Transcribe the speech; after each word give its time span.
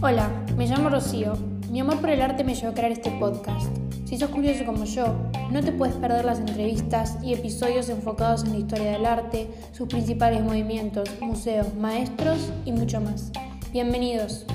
Hola, 0.00 0.30
me 0.56 0.66
llamo 0.66 0.88
Rocío. 0.88 1.34
Mi 1.70 1.80
amor 1.80 2.00
por 2.00 2.08
el 2.10 2.22
arte 2.22 2.44
me 2.44 2.54
llevó 2.54 2.68
a 2.68 2.74
crear 2.74 2.92
este 2.92 3.10
podcast. 3.12 3.70
Si 4.06 4.16
sos 4.16 4.30
curioso 4.30 4.64
como 4.64 4.84
yo, 4.84 5.06
no 5.50 5.62
te 5.62 5.72
puedes 5.72 5.96
perder 5.96 6.24
las 6.24 6.38
entrevistas 6.38 7.18
y 7.22 7.34
episodios 7.34 7.88
enfocados 7.88 8.44
en 8.44 8.52
la 8.52 8.58
historia 8.58 8.92
del 8.92 9.06
arte, 9.06 9.48
sus 9.72 9.88
principales 9.88 10.42
movimientos, 10.42 11.08
museos, 11.20 11.74
maestros 11.74 12.50
y 12.64 12.72
mucho 12.72 13.00
más. 13.00 13.30
Bienvenidos. 13.72 14.46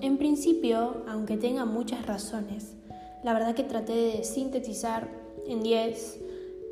En 0.00 0.18
principio, 0.18 1.04
aunque 1.08 1.36
tenga 1.36 1.64
muchas 1.64 2.06
razones, 2.06 2.74
la 3.22 3.32
verdad 3.32 3.54
que 3.54 3.64
traté 3.64 3.92
de 3.92 4.24
sintetizar 4.24 5.08
en 5.46 5.62
10 5.62 6.20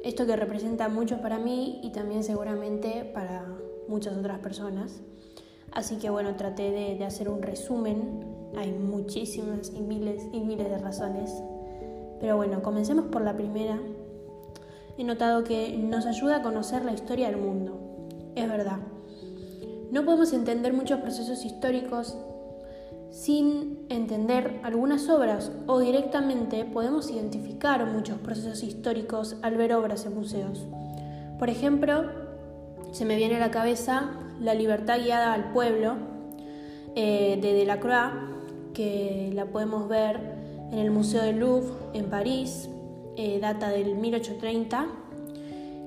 esto 0.05 0.27
que 0.27 0.35
representa 0.35 0.89
mucho 0.89 1.21
para 1.21 1.39
mí 1.39 1.81
y 1.83 1.91
también 1.91 2.25
seguramente 2.25 3.05
para 3.15 3.47
muchas 3.89 4.17
otras 4.17 4.41
personas. 4.41 5.01
Así 5.71 5.97
que 5.97 6.11
bueno, 6.11 6.35
traté 6.37 6.71
de, 6.71 7.05
hacer 7.05 7.29
un 7.29 7.41
resumen. 7.41 8.25
Hay 8.57 8.73
muchísimas 8.73 9.73
y 9.75 9.81
miles 9.81 10.27
y 10.33 10.41
miles 10.41 10.69
de 10.69 10.79
razones. 10.79 11.43
Pero 12.21 12.37
bueno, 12.37 12.63
comencemos 12.63 13.07
por 13.07 13.23
la 13.23 13.35
primera. 13.37 13.81
He 14.99 15.05
notado 15.05 15.45
que 15.45 15.77
nos 15.77 16.07
ayuda 16.07 16.37
a 16.37 16.43
conocer 16.43 16.85
la 16.85 16.93
historia 16.93 17.29
del 17.29 17.39
mundo. 17.39 18.09
Es 18.35 18.49
verdad. 18.49 18.79
No 19.91 20.05
podemos 20.05 20.33
entender 20.33 20.73
muchos 20.73 21.01
procesos 21.01 21.45
históricos 21.45 22.17
sin 23.13 23.85
entender 23.91 24.59
algunas 24.63 25.09
obras 25.11 25.53
o 25.67 25.79
directamente 25.81 26.65
podemos 26.65 27.11
identificar 27.11 27.87
muchos 27.87 28.19
procesos 28.19 28.63
históricos 28.63 29.37
al 29.43 29.57
ver 29.57 29.75
obras 29.75 30.07
en 30.07 30.15
museos. 30.15 30.67
Por 31.39 31.51
ejemplo, 31.51 32.05
se 32.93 33.05
me 33.05 33.17
viene 33.17 33.37
a 33.37 33.41
la 33.41 33.51
cabeza 33.51 34.11
La 34.41 34.55
libertad 34.55 34.99
guiada 34.99 35.35
al 35.35 35.53
pueblo 35.53 35.97
eh, 36.97 37.39
de 37.41 37.53
Delacroix, 37.53 38.13
que 38.75 39.31
la 39.35 39.45
podemos 39.47 39.89
ver 39.89 40.19
en 40.73 40.79
el 40.79 40.91
Museo 40.91 41.23
del 41.23 41.39
Louvre 41.39 41.71
en 41.93 42.07
París, 42.07 42.69
eh, 43.17 43.39
data 43.41 43.69
del 43.69 43.95
1830, 43.95 44.87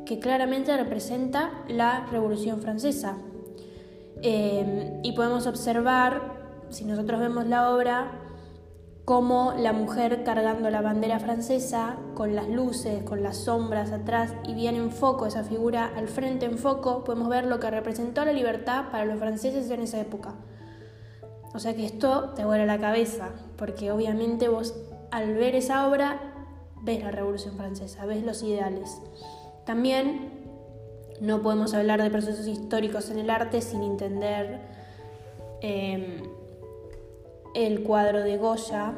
que 0.06 0.20
claramente 0.20 0.78
representa 0.78 1.64
la 1.68 2.06
Revolución 2.12 2.62
Francesa. 2.62 3.18
Eh, 4.22 5.00
y 5.04 5.12
podemos 5.14 5.48
observar 5.48 6.45
si 6.70 6.86
nosotros 6.86 7.20
vemos 7.20 7.46
la 7.48 7.72
obra, 7.72 8.12
como 9.06 9.54
la 9.58 9.72
mujer 9.72 10.24
cargando 10.24 10.70
la 10.72 10.82
bandera 10.82 11.20
francesa, 11.20 11.98
con 12.16 12.36
las 12.36 12.50
luces, 12.50 13.04
con 13.04 13.22
las 13.22 13.38
sombras 13.38 13.92
atrás 13.92 14.34
y 14.44 14.56
bien 14.56 14.76
en 14.76 14.92
foco, 14.92 15.28
esa 15.28 15.44
figura 15.44 15.92
al 15.96 16.08
frente 16.08 16.48
en 16.48 16.58
foco, 16.58 17.04
podemos 17.04 17.30
ver 17.30 17.46
lo 17.46 17.60
que 17.60 17.70
representó 17.70 18.26
la 18.26 18.34
libertad 18.34 18.86
para 18.92 19.06
los 19.06 19.20
franceses 19.20 19.70
en 19.70 19.82
esa 19.82 20.00
época. 20.00 20.34
O 21.54 21.60
sea 21.60 21.76
que 21.76 21.86
esto 21.86 22.34
te 22.36 22.44
vuela 22.46 22.66
la 22.66 22.80
cabeza, 22.80 23.30
porque 23.58 23.92
obviamente 23.92 24.50
vos 24.50 24.76
al 25.12 25.36
ver 25.36 25.56
esa 25.56 25.88
obra 25.88 26.20
ves 26.82 27.04
la 27.04 27.12
Revolución 27.12 27.56
Francesa, 27.56 28.06
ves 28.06 28.24
los 28.24 28.44
ideales. 28.44 29.02
También 29.66 30.32
no 31.22 31.42
podemos 31.42 31.74
hablar 31.74 32.02
de 32.02 32.10
procesos 32.10 32.48
históricos 32.48 33.10
en 33.10 33.20
el 33.20 33.30
arte 33.30 33.62
sin 33.62 33.84
entender 33.84 34.62
eh, 35.62 36.22
el 37.56 37.84
cuadro 37.84 38.20
de 38.20 38.38
Goya 38.38 38.94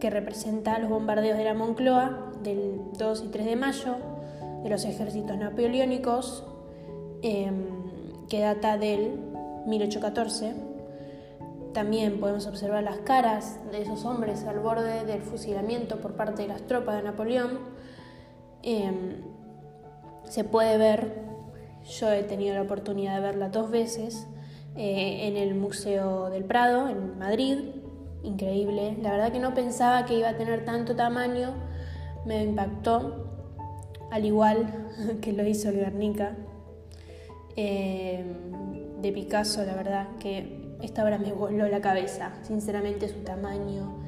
que 0.00 0.10
representa 0.10 0.78
los 0.78 0.90
bombardeos 0.90 1.38
de 1.38 1.44
la 1.44 1.54
Moncloa 1.54 2.32
del 2.42 2.80
2 2.98 3.24
y 3.26 3.28
3 3.28 3.46
de 3.46 3.56
mayo 3.56 3.96
de 4.62 4.68
los 4.68 4.84
ejércitos 4.84 5.36
napoleónicos 5.38 6.44
em, 7.22 7.64
que 8.28 8.40
data 8.40 8.76
del 8.76 9.20
1814. 9.66 10.54
También 11.72 12.20
podemos 12.20 12.46
observar 12.46 12.82
las 12.82 12.98
caras 12.98 13.58
de 13.70 13.82
esos 13.82 14.04
hombres 14.04 14.44
al 14.44 14.58
borde 14.58 15.04
del 15.04 15.22
fusilamiento 15.22 16.00
por 16.00 16.14
parte 16.14 16.42
de 16.42 16.48
las 16.48 16.62
tropas 16.62 16.96
de 16.96 17.02
Napoleón. 17.02 17.60
Em, 18.62 19.22
se 20.24 20.42
puede 20.44 20.78
ver, 20.78 21.22
yo 21.98 22.10
he 22.10 22.24
tenido 22.24 22.54
la 22.54 22.62
oportunidad 22.62 23.14
de 23.14 23.20
verla 23.20 23.48
dos 23.48 23.70
veces, 23.70 24.26
eh, 24.76 25.28
en 25.28 25.36
el 25.36 25.54
Museo 25.54 26.30
del 26.30 26.44
Prado, 26.44 26.88
en 26.88 27.18
Madrid, 27.18 27.58
increíble. 28.24 28.96
La 29.00 29.12
verdad 29.12 29.30
que 29.32 29.38
no 29.38 29.54
pensaba 29.54 30.04
que 30.04 30.18
iba 30.18 30.30
a 30.30 30.36
tener 30.36 30.64
tanto 30.64 30.96
tamaño, 30.96 31.54
me 32.24 32.42
impactó, 32.42 33.26
al 34.10 34.24
igual 34.24 34.88
que 35.20 35.32
lo 35.32 35.46
hizo 35.46 35.68
el 35.68 35.76
Guernica 35.76 36.36
eh, 37.56 38.24
de 39.00 39.12
Picasso, 39.12 39.64
la 39.64 39.74
verdad 39.74 40.08
que 40.18 40.76
esta 40.82 41.04
obra 41.04 41.18
me 41.18 41.32
voló 41.32 41.68
la 41.68 41.80
cabeza, 41.80 42.32
sinceramente 42.42 43.08
su 43.08 43.20
tamaño. 43.20 44.02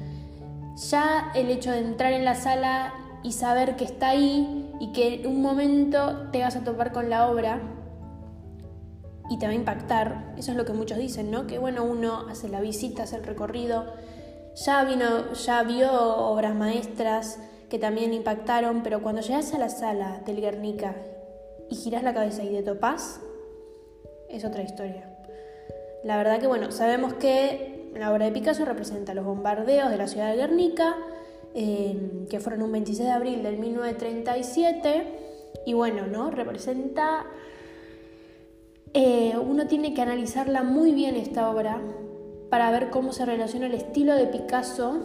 Ya 0.89 1.31
el 1.33 1.49
hecho 1.49 1.71
de 1.71 1.79
entrar 1.79 2.13
en 2.13 2.25
la 2.25 2.35
sala 2.35 2.93
y 3.23 3.31
saber 3.31 3.75
que 3.75 3.83
está 3.83 4.09
ahí 4.09 4.71
y 4.79 4.91
que 4.91 5.21
en 5.21 5.27
un 5.27 5.41
momento 5.41 6.29
te 6.31 6.41
vas 6.41 6.55
a 6.55 6.63
topar 6.63 6.91
con 6.91 7.09
la 7.09 7.29
obra 7.29 7.59
y 9.29 9.39
te 9.39 9.45
va 9.45 9.51
a 9.51 9.55
impactar. 9.55 10.33
Eso 10.37 10.51
es 10.51 10.57
lo 10.57 10.65
que 10.65 10.73
muchos 10.73 10.97
dicen, 10.97 11.31
¿no? 11.31 11.47
Que 11.47 11.59
bueno, 11.59 11.83
uno 11.83 12.27
hace 12.29 12.49
la 12.49 12.61
visita, 12.61 13.03
hace 13.03 13.17
el 13.17 13.23
recorrido, 13.23 13.85
ya, 14.55 14.83
vino, 14.83 15.33
ya 15.33 15.63
vio 15.63 15.91
obras 15.91 16.55
maestras 16.55 17.39
que 17.69 17.79
también 17.79 18.13
impactaron, 18.13 18.81
pero 18.81 19.01
cuando 19.01 19.21
llegas 19.21 19.53
a 19.53 19.57
la 19.57 19.69
sala 19.69 20.21
del 20.25 20.41
Guernica 20.41 20.95
y 21.69 21.75
giras 21.75 22.03
la 22.03 22.13
cabeza 22.13 22.43
y 22.43 22.49
te 22.49 22.63
topás, 22.63 23.19
es 24.29 24.45
otra 24.45 24.63
historia. 24.63 25.13
La 26.03 26.17
verdad 26.17 26.39
que 26.39 26.47
bueno, 26.47 26.71
sabemos 26.71 27.13
que 27.15 27.91
la 27.95 28.11
obra 28.11 28.25
de 28.25 28.31
Picasso 28.31 28.63
representa 28.65 29.13
los 29.13 29.25
bombardeos 29.25 29.89
de 29.89 29.97
la 29.97 30.07
ciudad 30.07 30.29
de 30.31 30.37
Guernica, 30.37 30.95
eh, 31.53 32.25
que 32.29 32.39
fueron 32.39 32.61
un 32.61 32.71
26 32.71 33.07
de 33.07 33.13
abril 33.13 33.43
del 33.43 33.57
1937, 33.57 35.27
y 35.65 35.73
bueno, 35.73 36.07
¿no? 36.07 36.29
Representa 36.31 37.25
eh, 38.93 39.35
uno 39.37 39.67
tiene 39.67 39.93
que 39.93 40.01
analizarla 40.01 40.63
muy 40.63 40.91
bien 40.93 41.15
esta 41.15 41.49
obra 41.49 41.81
para 42.49 42.71
ver 42.71 42.89
cómo 42.89 43.13
se 43.13 43.25
relaciona 43.25 43.67
el 43.67 43.73
estilo 43.73 44.15
de 44.15 44.27
Picasso, 44.27 44.99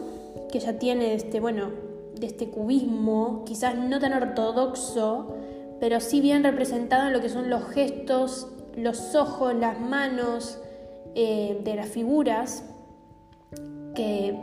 que 0.50 0.60
ya 0.60 0.78
tiene 0.78 1.14
este, 1.14 1.40
bueno, 1.40 1.70
de 2.18 2.26
este 2.26 2.48
cubismo, 2.48 3.42
quizás 3.44 3.76
no 3.76 3.98
tan 3.98 4.12
ortodoxo, 4.12 5.34
pero 5.80 6.00
sí 6.00 6.20
bien 6.20 6.44
representado 6.44 7.08
en 7.08 7.12
lo 7.12 7.20
que 7.20 7.28
son 7.28 7.50
los 7.50 7.64
gestos, 7.64 8.48
los 8.76 9.14
ojos, 9.14 9.54
las 9.54 9.80
manos 9.80 10.60
eh, 11.14 11.60
de 11.64 11.74
las 11.74 11.88
figuras, 11.88 12.64
que 13.94 14.34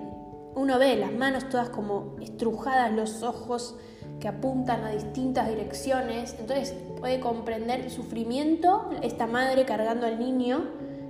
uno 0.55 0.77
ve 0.77 0.97
las 0.97 1.13
manos 1.13 1.47
todas 1.49 1.69
como 1.69 2.15
estrujadas, 2.21 2.91
los 2.91 3.23
ojos 3.23 3.77
que 4.19 4.27
apuntan 4.27 4.83
a 4.83 4.91
distintas 4.91 5.47
direcciones, 5.47 6.35
entonces 6.39 6.75
puede 6.99 7.19
comprender 7.19 7.81
el 7.81 7.91
sufrimiento, 7.91 8.89
esta 9.01 9.27
madre 9.27 9.65
cargando 9.65 10.05
al 10.05 10.19
niño 10.19 10.65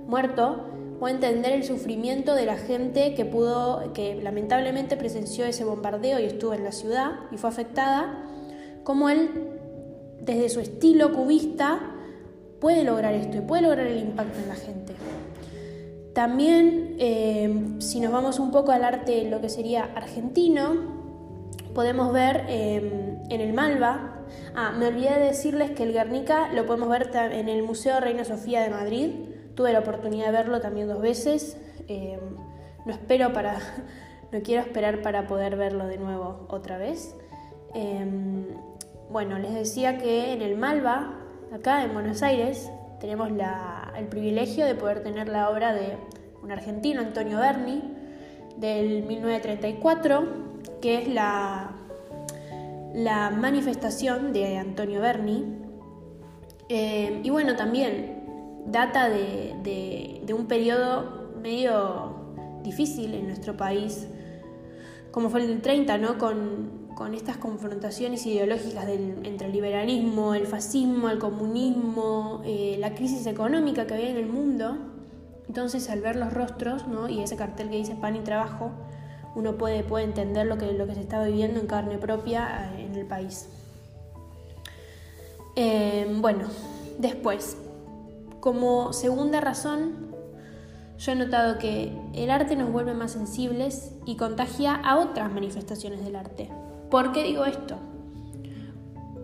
muerto, 0.06 0.66
puede 0.98 1.14
entender 1.14 1.52
el 1.52 1.64
sufrimiento 1.64 2.34
de 2.34 2.46
la 2.46 2.56
gente 2.56 3.14
que 3.14 3.24
pudo, 3.24 3.92
que 3.94 4.16
lamentablemente 4.16 4.96
presenció 4.96 5.46
ese 5.46 5.64
bombardeo 5.64 6.20
y 6.20 6.24
estuvo 6.24 6.54
en 6.54 6.62
la 6.62 6.72
ciudad 6.72 7.12
y 7.32 7.38
fue 7.38 7.50
afectada, 7.50 8.26
como 8.84 9.08
él, 9.08 9.30
desde 10.20 10.48
su 10.48 10.60
estilo 10.60 11.12
cubista, 11.12 11.80
puede 12.60 12.84
lograr 12.84 13.14
esto 13.14 13.38
y 13.38 13.40
puede 13.40 13.62
lograr 13.62 13.86
el 13.86 13.98
impacto 13.98 14.38
en 14.38 14.48
la 14.48 14.54
gente. 14.54 14.92
También, 16.12 16.96
eh, 16.98 17.76
si 17.78 18.00
nos 18.00 18.12
vamos 18.12 18.38
un 18.38 18.50
poco 18.50 18.72
al 18.72 18.84
arte, 18.84 19.28
lo 19.30 19.40
que 19.40 19.48
sería 19.48 19.84
argentino, 19.94 20.99
podemos 21.74 22.12
ver 22.12 22.44
em, 22.48 23.18
en 23.28 23.40
el 23.40 23.52
Malva. 23.52 24.16
Ah, 24.54 24.72
me 24.76 24.86
olvidé 24.86 25.10
de 25.18 25.26
decirles 25.26 25.70
que 25.70 25.82
el 25.82 25.92
Guernica 25.92 26.52
lo 26.52 26.66
podemos 26.66 26.88
ver 26.88 27.10
en 27.14 27.48
el 27.48 27.62
Museo 27.62 28.00
Reina 28.00 28.24
Sofía 28.24 28.62
de 28.62 28.70
Madrid. 28.70 29.10
Tuve 29.54 29.72
la 29.72 29.80
oportunidad 29.80 30.26
de 30.26 30.32
verlo 30.32 30.60
también 30.60 30.88
dos 30.88 31.00
veces. 31.00 31.56
Em, 31.88 32.20
no 32.84 32.92
espero 32.92 33.32
para, 33.32 33.58
no 34.32 34.40
quiero 34.40 34.62
esperar 34.62 35.02
para 35.02 35.26
poder 35.26 35.56
verlo 35.56 35.86
de 35.86 35.98
nuevo 35.98 36.46
otra 36.48 36.78
vez. 36.78 37.14
Em, 37.74 38.46
bueno, 39.10 39.38
les 39.38 39.54
decía 39.54 39.98
que 39.98 40.32
en 40.32 40.42
el 40.42 40.56
Malva, 40.56 41.14
acá 41.52 41.84
en 41.84 41.92
Buenos 41.92 42.22
Aires, 42.22 42.70
tenemos 43.00 43.28
el 43.96 44.06
privilegio 44.06 44.66
de 44.66 44.74
poder 44.74 45.02
tener 45.02 45.28
la 45.28 45.50
obra 45.50 45.72
de 45.72 45.96
un 46.42 46.52
argentino, 46.52 47.00
Antonio 47.00 47.38
Berni, 47.38 47.82
del 48.56 49.02
1934 49.04 50.49
que 50.80 51.02
es 51.02 51.08
la, 51.08 51.70
la 52.94 53.30
manifestación 53.30 54.32
de 54.32 54.58
Antonio 54.58 55.00
Berni. 55.00 55.44
Eh, 56.68 57.20
y 57.22 57.30
bueno, 57.30 57.56
también 57.56 58.20
data 58.66 59.08
de, 59.08 60.24
un 60.36 60.46
periodo 60.46 61.32
medio 61.42 62.14
difícil 62.62 63.14
en 63.14 63.26
nuestro 63.26 63.56
país, 63.56 64.06
como 65.10 65.28
fue 65.28 65.40
el 65.40 65.48
del 65.48 65.60
30, 65.60 65.98
¿no? 65.98 66.18
Con, 66.18 66.88
con 66.94 67.14
estas 67.14 67.36
confrontaciones 67.38 68.24
ideológicas 68.26 68.86
entre 68.88 69.48
el 69.48 69.52
liberalismo, 69.52 70.34
el 70.34 70.46
fascismo, 70.46 71.08
el 71.08 71.18
comunismo, 71.18 72.42
eh, 72.44 72.76
la 72.78 72.94
crisis 72.94 73.26
económica 73.26 73.86
que 73.86 73.94
había 73.94 74.10
en 74.10 74.18
el 74.18 74.26
mundo. 74.26 74.76
Entonces, 75.48 75.90
al 75.90 76.00
ver 76.00 76.14
los 76.14 76.32
rostros 76.32 76.86
¿no? 76.86 77.08
y 77.08 77.20
ese 77.22 77.34
cartel 77.34 77.70
que 77.70 77.76
dice 77.76 77.96
pan 77.96 78.14
y 78.14 78.20
trabajo, 78.20 78.70
uno 79.34 79.56
puede, 79.56 79.82
puede 79.82 80.04
entender 80.04 80.46
lo 80.46 80.58
que, 80.58 80.72
lo 80.72 80.86
que 80.86 80.94
se 80.94 81.00
está 81.00 81.22
viviendo 81.22 81.60
en 81.60 81.66
carne 81.66 81.98
propia 81.98 82.72
eh, 82.74 82.86
en 82.86 82.94
el 82.94 83.06
país. 83.06 83.48
Eh, 85.56 86.16
bueno, 86.20 86.44
después, 86.98 87.56
como 88.40 88.92
segunda 88.92 89.40
razón, 89.40 90.10
yo 90.98 91.12
he 91.12 91.14
notado 91.14 91.58
que 91.58 91.92
el 92.14 92.30
arte 92.30 92.56
nos 92.56 92.70
vuelve 92.70 92.94
más 92.94 93.12
sensibles 93.12 93.92
y 94.04 94.16
contagia 94.16 94.74
a 94.74 94.98
otras 94.98 95.32
manifestaciones 95.32 96.04
del 96.04 96.16
arte. 96.16 96.50
¿Por 96.90 97.12
qué 97.12 97.22
digo 97.22 97.44
esto? 97.44 97.76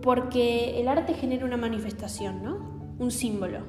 Porque 0.01 0.79
el 0.79 0.87
arte 0.87 1.13
genera 1.13 1.45
una 1.45 1.57
manifestación, 1.57 2.43
¿no? 2.43 2.57
Un 2.97 3.11
símbolo, 3.11 3.59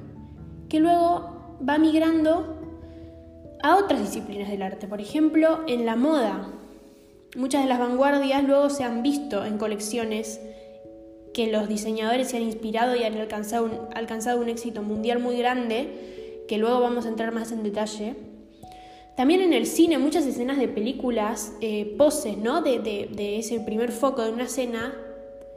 que 0.69 0.79
luego 0.79 1.57
va 1.67 1.77
migrando 1.77 2.58
a 3.61 3.77
otras 3.77 3.99
disciplinas 4.01 4.49
del 4.49 4.61
arte. 4.61 4.87
Por 4.87 5.01
ejemplo, 5.01 5.61
en 5.67 5.85
la 5.85 5.95
moda. 5.95 6.49
Muchas 7.35 7.63
de 7.63 7.69
las 7.69 7.79
vanguardias 7.79 8.43
luego 8.43 8.69
se 8.69 8.83
han 8.83 9.03
visto 9.03 9.45
en 9.45 9.57
colecciones 9.57 10.39
que 11.33 11.51
los 11.51 11.67
diseñadores 11.67 12.29
se 12.29 12.37
han 12.37 12.43
inspirado 12.43 12.95
y 12.95 13.03
han 13.03 13.15
alcanzado 13.15 14.41
un, 14.41 14.49
éxito 14.49 14.81
mundial 14.81 15.19
muy 15.19 15.37
grande, 15.37 16.43
que 16.47 16.57
luego 16.57 16.79
vamos 16.79 17.05
a 17.05 17.09
entrar 17.09 17.31
más 17.31 17.51
en 17.51 17.63
detalle. 17.63 18.15
También 19.15 19.41
en 19.41 19.53
el 19.53 19.65
cine, 19.67 19.97
muchas 19.97 20.25
escenas 20.25 20.57
de 20.57 20.67
películas, 20.67 21.53
eh, 21.61 21.93
poses 21.97 22.37
¿no? 22.37 22.61
de, 22.61 23.37
ese 23.37 23.59
primer 23.59 23.91
foco 23.91 24.23
de 24.23 24.31
una 24.31 24.45
escena, 24.45 24.93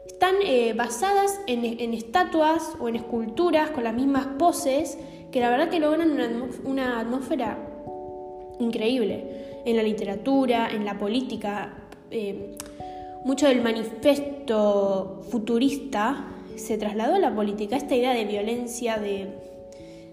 están 0.06 0.34
eh, 0.44 0.74
basadas 0.74 1.40
en, 1.46 1.94
estatuas 1.94 2.72
o 2.80 2.88
en 2.88 2.96
esculturas 2.96 3.70
con 3.70 3.84
las 3.84 3.94
mismas 3.94 4.26
poses 4.38 4.98
que 5.30 5.40
la 5.40 5.48
verdad 5.48 5.70
que 5.70 5.80
logran 5.80 6.10
una, 6.64 7.00
atmósfera 7.00 7.71
increíble. 8.62 9.62
En 9.64 9.76
la 9.76 9.82
literatura, 9.82 10.70
en 10.70 10.84
la 10.84 10.98
política, 10.98 11.74
eh, 12.10 12.56
mucho 13.24 13.46
del 13.46 13.62
manifiesto 13.62 15.22
futurista 15.30 16.28
se 16.56 16.76
trasladó 16.78 17.14
a 17.14 17.18
la 17.18 17.34
política, 17.34 17.76
esta 17.76 17.94
idea 17.94 18.12
de 18.12 18.24
violencia, 18.24 18.98
de, 18.98 19.28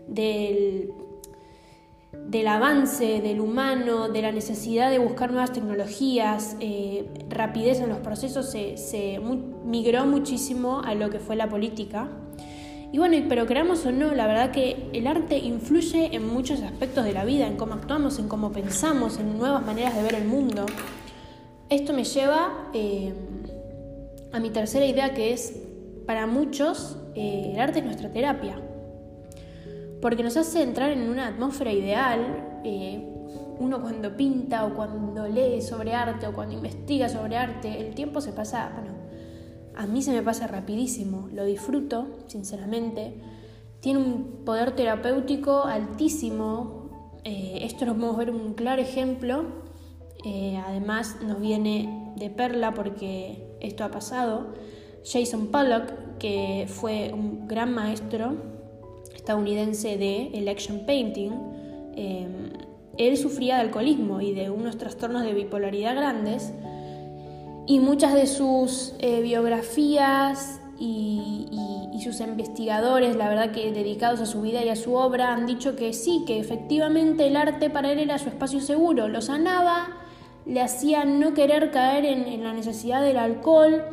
del 0.07 0.92
del 2.30 2.48
avance 2.48 3.22
del 3.22 3.40
humano, 3.40 4.10
de 4.10 4.22
la 4.22 4.31
necesidad 4.31 4.92
de 4.92 5.00
buscar 5.00 5.31
nuevas 5.31 5.51
tecnologías, 5.51 6.56
eh, 6.60 7.07
rapidez 7.30 7.80
en 7.80 7.90
los 7.90 8.00
procesos, 8.00 8.51
se, 8.51 9.19
migró 9.66 10.06
muchísimo 10.06 10.81
a 10.81 10.96
lo 10.96 11.10
que 11.10 11.19
fue 11.19 11.36
la 11.36 11.50
política. 11.50 12.10
Y 12.91 12.97
bueno, 12.97 13.18
pero 13.30 13.45
creamos 13.45 13.86
o 13.86 13.91
no, 13.91 14.13
la 14.15 14.25
verdad 14.25 14.51
que 14.51 14.89
el 14.94 15.06
arte 15.06 15.38
influye 15.38 16.15
en 16.15 16.27
muchos 16.27 16.62
aspectos 16.62 17.06
de 17.06 17.13
la 17.13 17.24
vida, 17.24 17.45
en 17.45 17.56
cómo 17.56 17.75
actuamos, 17.75 18.18
en 18.18 18.27
cómo 18.27 18.51
pensamos, 18.51 19.19
en 19.19 19.38
nuevas 19.38 19.63
maneras 19.65 19.95
de 19.95 20.01
ver 20.01 20.15
el 20.15 20.25
mundo. 20.25 20.65
Esto 21.69 21.94
me 21.94 22.03
lleva 22.03 22.69
eh, 22.74 23.13
a 24.31 24.39
mi 24.39 24.50
tercera 24.50 24.86
idea 24.86 25.13
que 25.13 25.33
es, 25.33 25.62
para 26.07 26.25
muchos, 26.25 26.97
eh, 27.13 27.51
el 27.53 27.59
arte 27.59 27.80
es 27.80 27.86
nuestra 27.86 28.12
terapia 28.12 28.59
porque 30.01 30.24
nos 30.24 30.38
hace 30.38 30.62
entrar 30.62 30.91
en 30.91 31.09
una 31.09 31.27
atmósfera 31.27 31.71
ideal. 31.71 32.62
Eh, 32.63 33.06
uno 33.59 33.81
cuando 33.81 34.15
pinta 34.15 34.65
o 34.65 34.74
cuando 34.74 35.27
lee 35.27 35.62
sobre 35.62 35.94
arte 35.94 36.27
o 36.27 36.33
cuando 36.33 36.56
investiga 36.56 37.09
sobre 37.09 37.36
arte, 37.36 37.80
el 37.80 37.94
tiempo 37.94 38.21
se 38.21 38.31
pasa, 38.31 38.71
a 39.80 39.88
mí 39.88 40.02
se 40.02 40.12
me 40.12 40.22
pasa 40.22 40.46
rapidísimo, 40.46 41.30
lo 41.31 41.46
disfruto, 41.46 42.08
sinceramente. 42.28 43.14
Tiene 43.80 44.00
un 44.00 44.44
poder 44.44 44.76
terapéutico 44.76 45.64
altísimo, 45.64 46.90
eh, 47.24 47.60
esto 47.62 47.86
lo 47.86 47.94
podemos 47.94 48.18
ver 48.18 48.30
un 48.31 48.56
claro 48.56 48.81
ejemplo, 48.81 49.46
eh, 50.26 50.62
además 50.68 51.20
nos 51.26 51.40
viene 51.40 52.12
de 52.18 52.30
perla 52.30 52.74
porque 52.74 53.56
esto 53.62 53.86
ha 53.86 53.90
pasado. 53.90 54.54
Jason 55.06 55.48
Pollock, 55.48 56.18
que 56.20 56.66
fue 56.68 57.14
un 57.14 57.48
gran 57.48 57.74
maestro 57.74 58.34
estadounidense 59.16 59.96
de 59.96 60.28
Election 60.34 60.86
Painting, 60.86 61.32
em, 61.96 62.50
él 62.98 63.16
sufría 63.16 63.56
de 63.56 63.62
alcoholismo 63.62 64.20
y 64.20 64.34
de 64.34 64.50
unos 64.50 64.78
trastornos 64.78 65.24
de 65.24 65.34
bipolaridad 65.34 65.96
grandes 65.96 66.52
y 67.69 67.80
muchas 67.80 68.16
de 68.16 68.25
sus 68.25 68.94
eh, 68.98 69.21
biografías 69.21 70.60
y, 70.80 71.45
sus 72.04 72.21
investigadores, 72.21 73.18
la 73.18 73.27
verdad 73.27 73.51
que 73.51 73.74
dedicados 73.74 74.21
a 74.21 74.25
su 74.25 74.42
vida 74.42 74.63
y 74.63 74.69
a 74.69 74.77
su 74.77 74.95
obra, 74.95 75.33
han 75.33 75.45
dicho 75.45 75.75
que 75.75 75.92
sí, 75.92 76.24
que 76.25 76.39
efectivamente 76.39 77.27
el 77.27 77.36
arte 77.36 77.69
para 77.69 77.92
él 77.92 78.00
era 78.00 78.18
su 78.18 78.30
espacio 78.30 78.62
seguro, 78.62 79.10
lo 79.10 79.21
sanaba, 79.21 79.89
le 80.45 80.62
hacía 80.62 81.04
no 81.04 81.33
querer 81.33 81.71
caer 81.71 82.06
en, 82.06 82.42
la 82.42 82.54
necesidad 82.54 83.04
del 83.04 83.18
alcohol, 83.18 83.83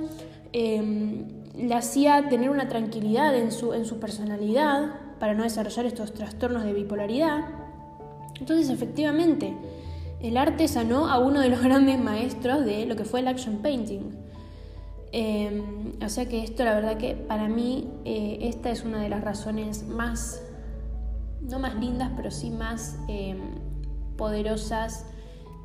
em, 0.52 1.26
le 1.56 1.74
hacía 1.74 2.28
tener 2.30 2.48
una 2.48 2.68
tranquilidad 2.68 3.36
en 3.36 3.50
su, 3.50 3.74
en 3.74 3.84
su 3.84 3.98
personalidad 3.98 4.94
para 5.18 5.34
no 5.34 5.42
desarrollar 5.42 5.84
estos 5.84 6.14
trastornos 6.14 6.62
de 6.62 6.72
bipolaridad. 6.72 7.40
Entonces, 8.38 8.70
efectivamente, 8.70 9.52
el 10.20 10.36
arte 10.36 10.68
sanó 10.68 11.08
a 11.08 11.18
uno 11.18 11.40
de 11.40 11.48
los 11.48 11.62
grandes 11.64 11.98
maestros 11.98 12.64
de 12.64 12.86
lo 12.86 12.96
que 12.96 13.04
fue 13.04 13.20
el 13.20 13.28
action 13.28 13.58
painting. 13.58 14.10
Em, 15.12 15.92
o 16.04 16.08
sea 16.08 16.28
que 16.28 16.42
esto, 16.42 16.64
la 16.64 16.74
verdad 16.74 16.98
que 16.98 17.14
para 17.14 17.48
mí, 17.48 17.88
eh, 18.04 18.38
esta 18.42 18.70
es 18.70 18.84
una 18.84 19.00
de 19.00 19.08
las 19.08 19.22
razones 19.22 19.86
más, 19.86 20.42
no 21.40 21.58
más 21.58 21.74
lindas, 21.76 22.10
pero 22.16 22.30
sí 22.30 22.50
más 22.50 22.98
em, 23.08 23.38
poderosas 24.16 25.06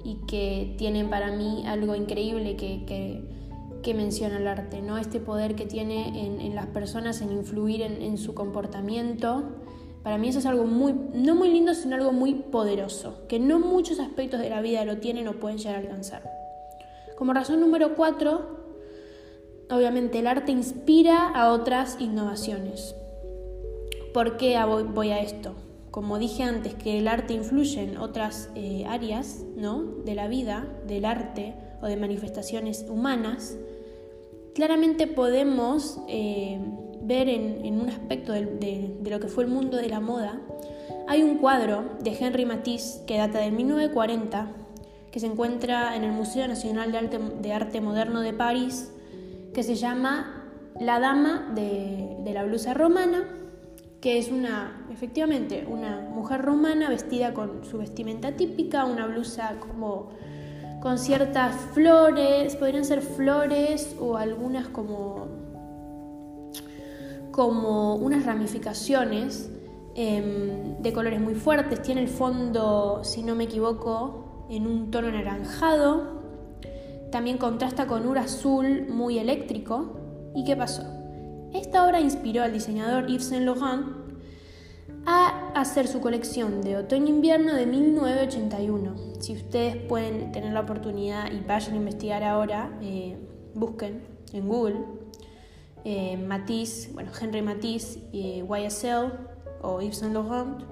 y 0.03 0.15
que 0.27 0.75
tienen 0.77 1.09
para 1.09 1.31
mí 1.31 1.63
algo 1.67 1.95
increíble 1.95 2.55
que, 2.55 2.85
que 2.85 3.41
que 3.81 3.93
menciona 3.93 4.37
el 4.37 4.47
arte, 4.47 4.81
¿no? 4.81 4.97
Este 4.97 5.19
poder 5.19 5.55
que 5.55 5.65
tiene 5.65 6.25
en, 6.45 6.55
las 6.55 6.67
personas 6.67 7.21
en 7.21 7.31
influir 7.31 7.81
en, 7.81 8.17
su 8.17 8.33
comportamiento. 8.33 9.43
Para 10.03 10.17
mí 10.17 10.29
eso 10.29 10.39
es 10.39 10.45
algo 10.45 10.65
muy, 10.65 10.95
no 11.13 11.35
muy 11.35 11.49
lindo, 11.49 11.73
sino 11.75 11.95
algo 11.95 12.11
muy 12.11 12.33
poderoso, 12.33 13.27
que 13.27 13.39
no 13.39 13.59
muchos 13.59 13.99
aspectos 13.99 14.39
de 14.39 14.49
la 14.49 14.61
vida 14.61 14.83
lo 14.83 14.97
tienen 14.97 15.27
o 15.27 15.33
pueden 15.33 15.59
llegar 15.59 15.75
a 15.75 15.79
alcanzar. 15.79 16.23
Como 17.17 17.33
razón 17.33 17.59
número 17.59 17.95
cuatro, 17.95 18.61
obviamente 19.69 20.19
el 20.19 20.27
arte 20.27 20.51
inspira 20.51 21.29
a 21.29 21.51
otras 21.51 21.97
innovaciones. 21.99 22.95
¿Por 24.13 24.37
qué 24.37 24.59
voy 24.93 25.11
a 25.11 25.21
esto? 25.21 25.53
Como 25.91 26.17
dije 26.17 26.43
antes, 26.43 26.73
que 26.73 26.97
el 26.97 27.07
arte 27.07 27.33
influye 27.33 27.83
en 27.83 27.97
otras 27.97 28.49
eh, 28.55 28.85
áreas 28.87 29.43
¿no? 29.55 29.83
de 29.83 30.15
la 30.15 30.27
vida, 30.27 30.67
del 30.87 31.05
arte 31.05 31.53
o 31.81 31.85
de 31.85 31.97
manifestaciones 31.97 32.85
humanas, 32.89 33.57
claramente 34.55 35.05
podemos 35.07 35.99
eh, 36.07 36.59
ver 37.03 37.29
en, 37.29 37.79
un 37.79 37.89
aspecto 37.89 38.33
de, 38.33 38.97
lo 39.03 39.19
que 39.19 39.27
fue 39.27 39.43
el 39.43 39.49
mundo 39.49 39.77
de 39.77 39.89
la 39.89 39.99
moda, 39.99 40.39
hay 41.07 41.23
un 41.23 41.37
cuadro 41.37 41.97
de 42.01 42.11
Henri 42.11 42.45
Matisse 42.45 43.01
que 43.07 43.17
data 43.17 43.39
de 43.39 43.51
1940, 43.51 44.51
que 45.11 45.19
se 45.19 45.27
encuentra 45.27 45.95
en 45.95 46.03
el 46.03 46.11
Museo 46.11 46.47
Nacional 46.47 46.91
de 46.91 46.97
Arte, 46.97 47.19
de 47.41 47.53
Arte 47.53 47.81
Moderno 47.81 48.21
de 48.21 48.33
París, 48.33 48.91
que 49.53 49.63
se 49.63 49.75
llama 49.75 50.45
La 50.79 50.99
Dama 50.99 51.51
de, 51.53 52.17
de 52.23 52.33
la 52.33 52.43
Blusa 52.43 52.73
Romana, 52.73 53.27
que 53.99 54.17
es 54.17 54.29
una, 54.29 54.85
efectivamente, 54.91 55.65
una 55.69 56.01
mujer 56.01 56.41
romana 56.41 56.89
vestida 56.89 57.33
con 57.33 57.65
su 57.65 57.77
vestimenta 57.77 58.31
típica, 58.31 58.85
una 58.85 59.05
blusa 59.05 59.55
como 59.59 60.09
con 60.81 60.97
ciertas 60.97 61.55
flores, 61.73 62.55
podrían 62.55 62.83
ser 62.83 63.01
flores 63.01 63.95
o 63.99 64.17
algunas 64.17 64.67
como, 64.67 65.27
como 67.41 67.95
unas 67.95 68.23
ramificaciones 68.23 69.49
em, 69.95 70.77
de 70.77 70.93
colores 70.93 71.19
muy 71.19 71.33
fuertes. 71.33 71.81
Tiene 71.81 72.01
el 72.01 72.07
fondo, 72.07 73.01
si 73.03 73.23
no 73.23 73.33
me 73.33 73.45
equivoco, 73.45 74.45
en 74.51 74.67
un 74.67 74.91
tono 74.91 75.07
anaranjado. 75.07 76.21
También 77.11 77.39
contrasta 77.39 77.87
con 77.87 78.07
un 78.07 78.19
azul 78.19 78.85
muy 78.89 79.17
eléctrico. 79.17 79.97
¿Y 80.35 80.43
qué 80.43 80.55
pasó? 80.55 80.83
Esta 81.51 81.83
obra 81.83 81.99
inspiró 81.99 82.43
al 82.43 82.53
diseñador 82.53 83.07
Yves 83.07 83.29
Saint 83.29 83.43
Laurent 83.43 83.87
a 85.07 85.51
hacer 85.55 85.87
su 85.87 85.99
colección 85.99 86.61
de 86.61 86.77
otoño-invierno 86.77 87.55
de 87.55 87.65
1981. 87.65 88.93
Si 89.19 89.33
ustedes 89.33 89.77
pueden 89.77 90.31
tener 90.31 90.53
la 90.53 90.59
oportunidad 90.59 91.31
y 91.31 91.39
vayan 91.39 91.73
a 91.73 91.77
investigar 91.77 92.23
ahora, 92.23 92.77
eh, 92.83 93.17
busquen 93.55 94.03
en 94.31 94.47
Google 94.47 95.00
eh, 95.83 96.17
Matisse, 96.17 96.91
bueno, 96.93 97.11
Henry 97.19 97.41
Matisse, 97.41 97.99
YSL 98.11 99.11
o 99.61 99.81
Yves 99.81 99.97
Saint 99.97 100.13
Laurent 100.13 100.63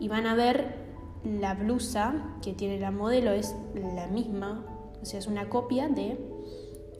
y 0.00 0.08
van 0.08 0.26
a 0.26 0.34
ver 0.34 0.84
la 1.24 1.54
blusa 1.54 2.36
que 2.42 2.52
tiene 2.52 2.78
la 2.78 2.90
modelo 2.90 3.32
es 3.32 3.54
la 3.74 4.06
misma, 4.06 4.64
o 5.00 5.04
sea, 5.04 5.18
es 5.18 5.26
una 5.26 5.48
copia 5.48 5.88
de 5.88 6.18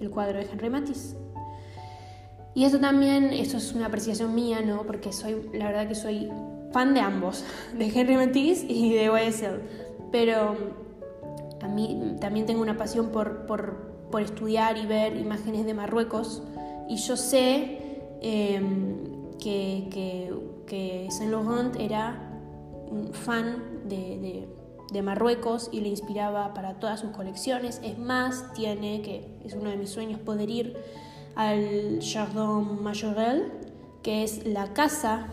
el 0.00 0.10
cuadro 0.10 0.38
de 0.38 0.46
Henry 0.50 0.70
Matisse. 0.70 1.16
Y 2.54 2.64
eso 2.64 2.78
también, 2.78 3.32
eso 3.32 3.56
es 3.56 3.74
una 3.74 3.86
apreciación 3.86 4.34
mía, 4.34 4.60
¿no? 4.60 4.84
Porque 4.84 5.12
soy, 5.12 5.50
la 5.52 5.66
verdad 5.66 5.88
que 5.88 5.96
soy 5.96 6.30
fan 6.72 6.94
de 6.94 7.00
ambos, 7.00 7.44
de 7.78 7.86
Henry 7.86 8.16
Matisse 8.16 8.64
y 8.68 8.94
de 8.94 9.10
Wessel. 9.10 9.60
Pero 10.12 10.56
a 11.60 11.68
mí 11.68 12.16
también 12.20 12.46
tengo 12.46 12.62
una 12.62 12.76
pasión 12.76 13.08
por, 13.08 13.46
por, 13.46 13.92
estudiar 14.20 14.78
y 14.78 14.86
ver 14.86 15.16
imágenes 15.16 15.66
de 15.66 15.74
Marruecos. 15.74 16.40
Y 16.88 16.96
yo 16.96 17.16
sé 17.16 17.78
em, 18.20 19.36
que, 19.38 19.88
que, 20.66 21.08
Saint 21.10 21.30
Laurent 21.30 21.76
era 21.76 22.30
un 22.90 23.12
fan 23.12 23.88
de, 23.88 24.48
de, 24.92 25.02
Marruecos 25.02 25.68
y 25.72 25.80
le 25.80 25.88
inspiraba 25.88 26.54
para 26.54 26.74
todas 26.74 27.00
sus 27.00 27.10
colecciones. 27.10 27.80
Es 27.84 27.98
más, 27.98 28.52
tiene, 28.54 29.02
que 29.02 29.38
es 29.44 29.54
uno 29.54 29.70
de 29.70 29.76
mis 29.76 29.90
sueños, 29.90 30.20
poder 30.20 30.50
ir 30.50 30.76
al 31.34 32.00
Jardin 32.00 32.82
Majorel, 32.82 33.52
que 34.02 34.22
es 34.22 34.46
la 34.46 34.72
casa 34.72 35.26